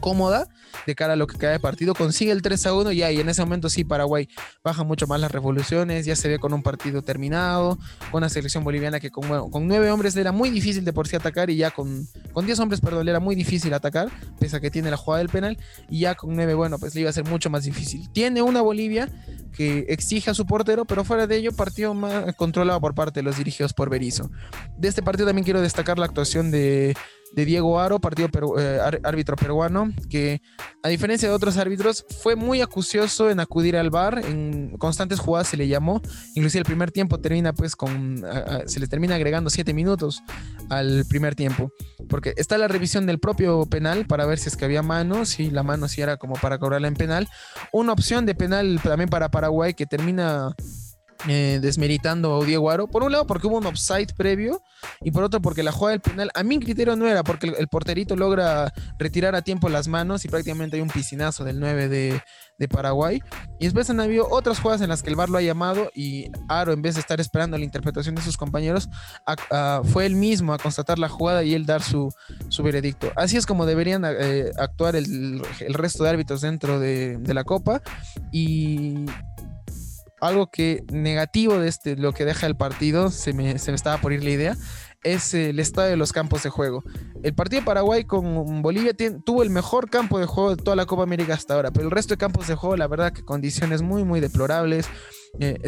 cómoda 0.05 0.47
de 0.85 0.93
cara 0.93 1.13
a 1.13 1.15
lo 1.15 1.25
que 1.25 1.35
queda 1.39 1.49
de 1.49 1.59
partido. 1.59 1.95
Consigue 1.95 2.31
el 2.31 2.43
3 2.43 2.67
a 2.67 2.73
1 2.75 2.91
y 2.91 3.01
ahí 3.01 3.19
en 3.19 3.27
ese 3.27 3.41
momento 3.41 3.69
sí 3.69 3.83
Paraguay 3.83 4.29
baja 4.63 4.83
mucho 4.83 5.07
más 5.07 5.19
las 5.19 5.31
revoluciones, 5.31 6.05
ya 6.05 6.15
se 6.15 6.27
ve 6.27 6.37
con 6.37 6.53
un 6.53 6.61
partido 6.61 7.01
terminado, 7.01 7.79
con 8.11 8.19
una 8.19 8.29
selección 8.29 8.63
boliviana 8.63 8.99
que 8.99 9.09
con, 9.09 9.49
con 9.49 9.67
nueve 9.67 9.89
hombres 9.89 10.15
era 10.15 10.31
muy 10.31 10.51
difícil 10.51 10.85
de 10.85 10.93
por 10.93 11.07
sí 11.07 11.15
atacar 11.15 11.49
y 11.49 11.55
ya 11.55 11.71
con, 11.71 12.07
con 12.33 12.45
diez 12.45 12.59
hombres, 12.59 12.81
perdón, 12.81 13.09
era 13.09 13.19
muy 13.19 13.33
difícil 13.33 13.73
atacar, 13.73 14.11
pese 14.39 14.57
a 14.57 14.59
que 14.59 14.69
tiene 14.69 14.91
la 14.91 14.97
jugada 14.97 15.23
del 15.23 15.29
penal 15.29 15.57
y 15.89 16.01
ya 16.01 16.13
con 16.13 16.35
nueve, 16.35 16.53
bueno, 16.53 16.77
pues 16.77 16.93
le 16.93 17.01
iba 17.01 17.09
a 17.09 17.13
ser 17.13 17.25
mucho 17.25 17.49
más 17.49 17.63
difícil. 17.63 18.07
Tiene 18.11 18.43
una 18.43 18.61
Bolivia 18.61 19.09
que 19.53 19.87
exige 19.89 20.29
a 20.29 20.35
su 20.35 20.45
portero, 20.45 20.85
pero 20.85 21.03
fuera 21.03 21.25
de 21.25 21.37
ello, 21.37 21.51
partido 21.51 21.95
más 21.95 22.35
controlado 22.35 22.79
por 22.79 22.93
parte 22.93 23.21
de 23.21 23.23
los 23.23 23.37
dirigidos 23.37 23.73
por 23.73 23.89
Berizzo. 23.89 24.29
De 24.77 24.87
este 24.87 25.01
partido 25.01 25.25
también 25.25 25.45
quiero 25.45 25.61
destacar 25.61 25.97
la 25.97 26.05
actuación 26.05 26.51
de 26.51 26.95
de 27.35 27.45
Diego 27.45 27.79
Aro, 27.79 27.99
partido 27.99 28.29
eh, 28.57 28.79
árbitro 29.03 29.35
peruano, 29.35 29.91
que 30.09 30.41
a 30.83 30.89
diferencia 30.89 31.27
de 31.27 31.35
otros 31.35 31.57
árbitros 31.57 32.05
fue 32.21 32.35
muy 32.35 32.61
acucioso 32.61 33.29
en 33.29 33.39
acudir 33.39 33.75
al 33.75 33.89
bar, 33.89 34.23
en 34.25 34.77
constantes 34.77 35.19
jugadas 35.19 35.49
se 35.49 35.57
le 35.57 35.67
llamó, 35.67 36.01
inclusive 36.33 36.59
el 36.59 36.65
primer 36.65 36.91
tiempo 36.91 37.19
termina 37.19 37.53
pues 37.53 37.75
con, 37.75 38.23
se 38.65 38.79
le 38.79 38.87
termina 38.87 39.15
agregando 39.15 39.49
siete 39.49 39.73
minutos 39.73 40.23
al 40.69 41.05
primer 41.09 41.35
tiempo, 41.35 41.71
porque 42.09 42.33
está 42.37 42.57
la 42.57 42.67
revisión 42.67 43.05
del 43.05 43.19
propio 43.19 43.65
penal 43.65 44.05
para 44.05 44.25
ver 44.25 44.39
si 44.39 44.49
es 44.49 44.55
que 44.55 44.65
había 44.65 44.81
mano, 44.81 45.25
si 45.25 45.51
la 45.51 45.63
mano 45.63 45.87
si 45.87 46.01
era 46.01 46.17
como 46.17 46.35
para 46.35 46.57
cobrarla 46.57 46.87
en 46.87 46.95
penal, 46.95 47.27
una 47.71 47.91
opción 47.91 48.25
de 48.25 48.35
penal 48.35 48.79
también 48.81 49.09
para 49.09 49.29
Paraguay 49.29 49.73
que 49.73 49.85
termina 49.85 50.55
eh, 51.27 51.59
desmeritando 51.61 52.41
a 52.41 52.45
Diego 52.45 52.69
Aro. 52.69 52.87
Por 52.87 53.03
un 53.03 53.11
lado, 53.11 53.25
porque 53.25 53.47
hubo 53.47 53.57
un 53.57 53.65
offside 53.65 54.13
previo, 54.15 54.61
y 55.01 55.11
por 55.11 55.23
otro, 55.23 55.41
porque 55.41 55.63
la 55.63 55.71
jugada 55.71 55.91
del 55.91 56.01
penal, 56.01 56.31
a 56.33 56.43
mi 56.43 56.59
criterio 56.59 56.95
no 56.95 57.07
era, 57.07 57.23
porque 57.23 57.53
el, 57.57 57.67
porterito 57.67 58.15
logra 58.15 58.71
retirar 58.99 59.35
a 59.35 59.41
tiempo 59.41 59.69
las 59.69 59.87
manos 59.87 60.23
y 60.25 60.27
prácticamente 60.27 60.75
hay 60.77 60.81
un 60.81 60.89
piscinazo 60.89 61.43
del 61.43 61.59
9 61.59 61.89
de, 61.89 62.21
Paraguay. 62.69 63.21
Y 63.59 63.65
después 63.65 63.89
han 63.89 63.99
habido 63.99 64.27
otras 64.29 64.59
jugadas 64.59 64.81
en 64.81 64.89
las 64.89 65.03
que 65.03 65.09
el 65.09 65.15
VAR 65.15 65.29
lo 65.29 65.37
ha 65.37 65.41
llamado 65.41 65.91
y 65.93 66.31
Aro, 66.47 66.73
en 66.73 66.81
vez 66.81 66.95
de 66.95 67.01
estar 67.01 67.19
esperando 67.19 67.57
la 67.57 67.63
interpretación 67.63 68.15
de 68.15 68.21
sus 68.21 68.37
compañeros, 68.37 68.89
fue 69.83 70.05
él 70.05 70.15
mismo 70.15 70.53
a 70.53 70.57
constatar 70.57 70.97
la 70.97 71.09
jugada 71.09 71.43
y 71.43 71.53
él 71.53 71.65
dar 71.65 71.83
su, 71.83 72.11
su 72.49 72.63
veredicto. 72.63 73.11
Así 73.15 73.37
es 73.37 73.45
como 73.45 73.65
deberían 73.65 74.03
eh, 74.05 74.51
actuar 74.57 74.95
el, 74.95 75.41
resto 75.69 76.03
de 76.03 76.09
árbitros 76.09 76.41
dentro 76.41 76.79
de, 76.79 77.17
de 77.17 77.33
la 77.33 77.43
Copa. 77.43 77.81
Y 78.31 79.05
algo 80.27 80.47
que 80.47 80.83
negativo 80.91 81.57
de 81.59 81.67
este, 81.67 81.95
lo 81.95 82.13
que 82.13 82.25
deja 82.25 82.47
el 82.47 82.55
partido, 82.55 83.11
se 83.11 83.33
me, 83.33 83.59
se 83.59 83.71
me 83.71 83.75
estaba 83.75 83.97
por 83.99 84.13
ir 84.13 84.23
la 84.23 84.29
idea, 84.29 84.57
es 85.05 85.33
el 85.35 85.59
estado 85.59 85.87
de 85.87 85.97
los 85.97 86.11
campos 86.11 86.43
de 86.43 86.49
juego. 86.49 86.83
El 87.23 87.33
partido 87.35 87.61
de 87.61 87.65
Paraguay 87.65 88.05
con 88.05 88.61
Bolivia 88.61 88.93
tuvo 89.23 89.43
el 89.43 89.51
mejor 89.51 89.89
campo 89.89 90.19
de 90.19 90.25
juego 90.25 90.55
de 90.55 90.61
toda 90.61 90.75
la 90.75 90.85
Copa 90.85 91.03
América 91.03 91.35
hasta 91.35 91.53
ahora, 91.53 91.71
pero 91.71 91.85
el 91.85 91.91
resto 91.91 92.15
de 92.15 92.17
campos 92.17 92.47
de 92.47 92.55
juego, 92.55 92.75
la 92.75 92.87
verdad 92.87 93.13
que 93.13 93.23
condiciones 93.23 93.81
muy, 93.81 94.03
muy 94.03 94.19
deplorables. 94.19 94.87
Eh, 95.39 95.59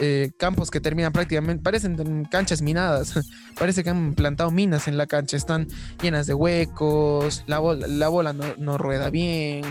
eh, 0.00 0.32
campos 0.38 0.70
que 0.70 0.80
terminan 0.80 1.10
prácticamente, 1.10 1.62
parecen 1.62 2.24
canchas 2.30 2.60
minadas, 2.60 3.14
parece 3.58 3.82
que 3.82 3.88
han 3.88 4.14
plantado 4.14 4.50
minas 4.50 4.86
en 4.86 4.98
la 4.98 5.06
cancha, 5.06 5.38
están 5.38 5.66
llenas 6.02 6.26
de 6.26 6.34
huecos, 6.34 7.42
la 7.46 7.58
la 7.62 8.08
bola 8.08 8.34
no 8.34 8.76
rueda 8.76 9.08
bien, 9.08 9.64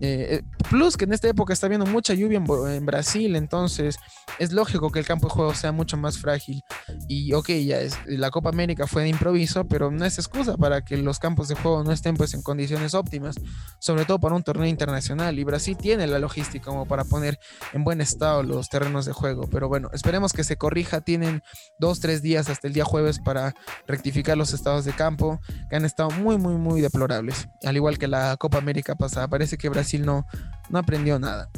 eh, 0.00 0.42
plus 0.70 0.96
que 0.96 1.04
en 1.04 1.12
esta 1.12 1.28
época 1.28 1.52
está 1.52 1.66
habiendo 1.66 1.86
mucha 1.86 2.14
lluvia 2.14 2.42
en, 2.68 2.86
Brasil, 2.86 3.36
entonces 3.36 3.96
es 4.38 4.52
lógico 4.52 4.90
que 4.90 4.98
el 4.98 5.06
campo 5.06 5.28
de 5.28 5.34
juego 5.34 5.54
sea 5.54 5.72
mucho 5.72 5.96
más 5.96 6.18
frágil. 6.18 6.62
Y 7.08 7.32
ok, 7.32 7.48
ya 7.50 7.80
es, 7.80 7.98
la 8.06 8.30
Copa 8.30 8.48
América 8.48 8.86
fue 8.86 9.02
de 9.02 9.08
improviso, 9.08 9.66
pero 9.66 9.90
no 9.90 10.04
es 10.04 10.18
excusa 10.18 10.56
para 10.56 10.82
que 10.82 10.96
los 10.96 11.18
campos 11.18 11.48
de 11.48 11.54
juego 11.54 11.84
no 11.84 11.92
estén 11.92 12.16
pues 12.16 12.34
en 12.34 12.42
condiciones 12.42 12.94
óptimas, 12.94 13.36
sobre 13.78 14.04
todo 14.04 14.18
para 14.18 14.34
un 14.34 14.42
torneo 14.42 14.66
internacional. 14.66 15.38
Y 15.38 15.44
Brasil 15.44 15.76
tiene 15.76 16.06
la 16.06 16.18
logística 16.18 16.64
como 16.64 16.86
para 16.86 17.04
poner 17.04 17.38
en 17.72 17.84
buen 17.84 18.00
estado 18.00 18.42
los 18.42 18.68
terrenos 18.68 19.04
de 19.04 19.12
juego. 19.12 19.48
Pero 19.50 19.68
bueno, 19.68 19.90
esperemos 19.92 20.32
que 20.32 20.44
se 20.44 20.56
corrija. 20.56 21.00
Tienen 21.00 21.42
dos, 21.78 22.00
tres 22.00 22.22
días 22.22 22.48
hasta 22.48 22.68
el 22.68 22.74
día 22.74 22.84
jueves 22.84 23.18
para 23.20 23.54
rectificar 23.86 24.36
los 24.36 24.52
estados 24.52 24.84
de 24.84 24.92
campo, 24.92 25.40
que 25.68 25.76
han 25.76 25.84
estado 25.84 26.10
muy, 26.10 26.38
muy, 26.38 26.54
muy 26.54 26.80
deplorables. 26.80 27.48
Al 27.64 27.76
igual 27.76 27.98
que 27.98 28.08
la 28.08 28.36
Copa 28.36 28.58
América 28.58 28.94
pasada. 28.94 29.28
Parece 29.28 29.56
que 29.56 29.68
Brasil 29.68 29.83
Brasil 29.84 30.04
no, 30.04 30.26
no 30.70 30.78
aprendió 30.78 31.18
nada. 31.18 31.50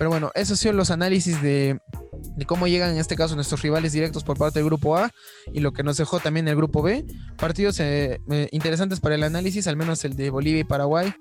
Pero 0.00 0.08
bueno, 0.08 0.30
esos 0.34 0.58
son 0.58 0.78
los 0.78 0.90
análisis 0.90 1.42
de, 1.42 1.78
cómo 2.46 2.66
llegan 2.66 2.92
en 2.92 2.96
este 2.96 3.16
caso 3.16 3.34
nuestros 3.34 3.60
rivales 3.60 3.92
directos 3.92 4.24
por 4.24 4.38
parte 4.38 4.58
del 4.58 4.64
grupo 4.64 4.96
A 4.96 5.10
y 5.52 5.60
lo 5.60 5.74
que 5.74 5.82
nos 5.82 5.98
dejó 5.98 6.20
también 6.20 6.48
el 6.48 6.56
grupo 6.56 6.80
B. 6.80 7.04
Partidos 7.36 7.80
eh, 7.80 8.18
eh, 8.30 8.48
interesantes 8.50 8.98
para 8.98 9.14
el 9.14 9.22
análisis, 9.24 9.66
al 9.66 9.76
menos 9.76 10.02
el 10.06 10.16
de 10.16 10.30
Bolivia 10.30 10.60
y 10.60 10.64
Paraguay 10.64 11.12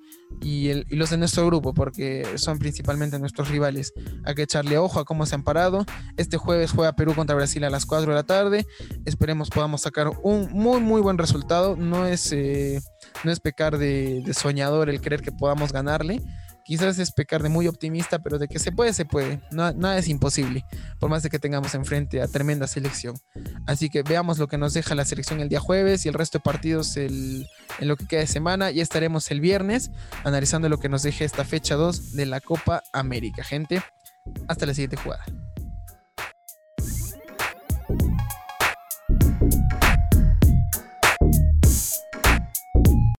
y, 0.42 0.70
el, 0.70 0.86
y, 0.90 0.96
los 0.96 1.10
de 1.10 1.18
nuestro 1.18 1.46
grupo, 1.46 1.74
porque 1.74 2.26
son 2.36 2.58
principalmente 2.58 3.20
nuestros 3.20 3.50
rivales. 3.50 3.92
Hay 4.24 4.34
que 4.36 4.44
echarle 4.44 4.78
ojo 4.78 5.02
a 5.02 5.04
cómo 5.04 5.26
se 5.26 5.36
han 5.36 5.44
parado. 5.44 5.86
Este 6.16 6.38
jueves 6.38 6.72
juega 6.72 6.94
Perú 6.94 7.14
contra 7.16 7.36
Brasil 7.36 7.66
a 7.66 7.70
las 7.70 7.86
4 7.86 8.10
de 8.10 8.16
la 8.16 8.24
tarde. 8.24 8.66
Esperemos 9.04 9.50
podamos 9.50 9.82
sacar 9.82 10.10
un 10.24 10.48
muy, 10.54 10.80
muy 10.80 11.02
buen 11.02 11.18
resultado. 11.18 11.76
No 11.76 12.06
es, 12.06 12.32
eh, 12.32 12.80
no 13.26 13.32
es 13.34 13.42
pecar 13.42 13.78
de, 13.78 14.22
de 14.26 14.34
soñador 14.34 14.90
el 14.90 15.02
creer 15.02 15.22
que 15.22 15.34
podamos 15.34 15.74
ganarle 15.74 16.22
Quizás 16.70 17.00
es 17.00 17.12
pecar 17.12 17.42
de 17.42 17.50
muy 17.50 17.66
optimista, 17.66 18.20
pero 18.20 18.38
de 18.38 18.48
que 18.48 18.60
se 18.60 18.72
puede, 18.72 18.94
se 18.94 19.04
puede. 19.04 19.42
nada 19.50 19.98
es 19.98 20.08
imposible, 20.08 20.64
por 21.00 21.10
más 21.10 21.24
de 21.24 21.32
que 21.32 21.40
tengamos 21.40 21.74
enfrente 21.74 22.22
a 22.22 22.28
tremenda 22.28 22.68
selección. 22.68 23.16
Así 23.66 23.90
que 23.90 24.04
veamos 24.04 24.38
lo 24.38 24.48
que 24.48 24.60
nos 24.60 24.76
deja 24.76 24.94
la 24.94 25.04
selección 25.04 25.40
el 25.40 25.50
día 25.50 25.60
jueves 25.60 26.06
y 26.06 26.10
el 26.10 26.14
resto 26.14 26.38
de 26.38 26.44
partidos 26.44 26.96
en 26.96 27.48
lo 27.80 27.98
que 27.98 28.06
queda 28.06 28.20
de 28.20 28.28
semana. 28.28 28.70
Ya 28.70 28.84
estaremos 28.84 29.32
el 29.32 29.42
viernes 29.42 29.90
analizando 30.24 30.70
lo 30.70 30.78
que 30.78 30.90
nos 30.90 31.02
deje 31.02 31.26
esta 31.26 31.44
fecha 31.44 31.74
2 31.74 32.14
de 32.14 32.28
la 32.28 32.40
Copa 32.40 32.84
América, 32.94 33.44
gente. 33.44 33.82
Hasta 34.48 34.68
la 34.68 34.76
siguiente 34.76 34.98
jugada. 34.98 35.26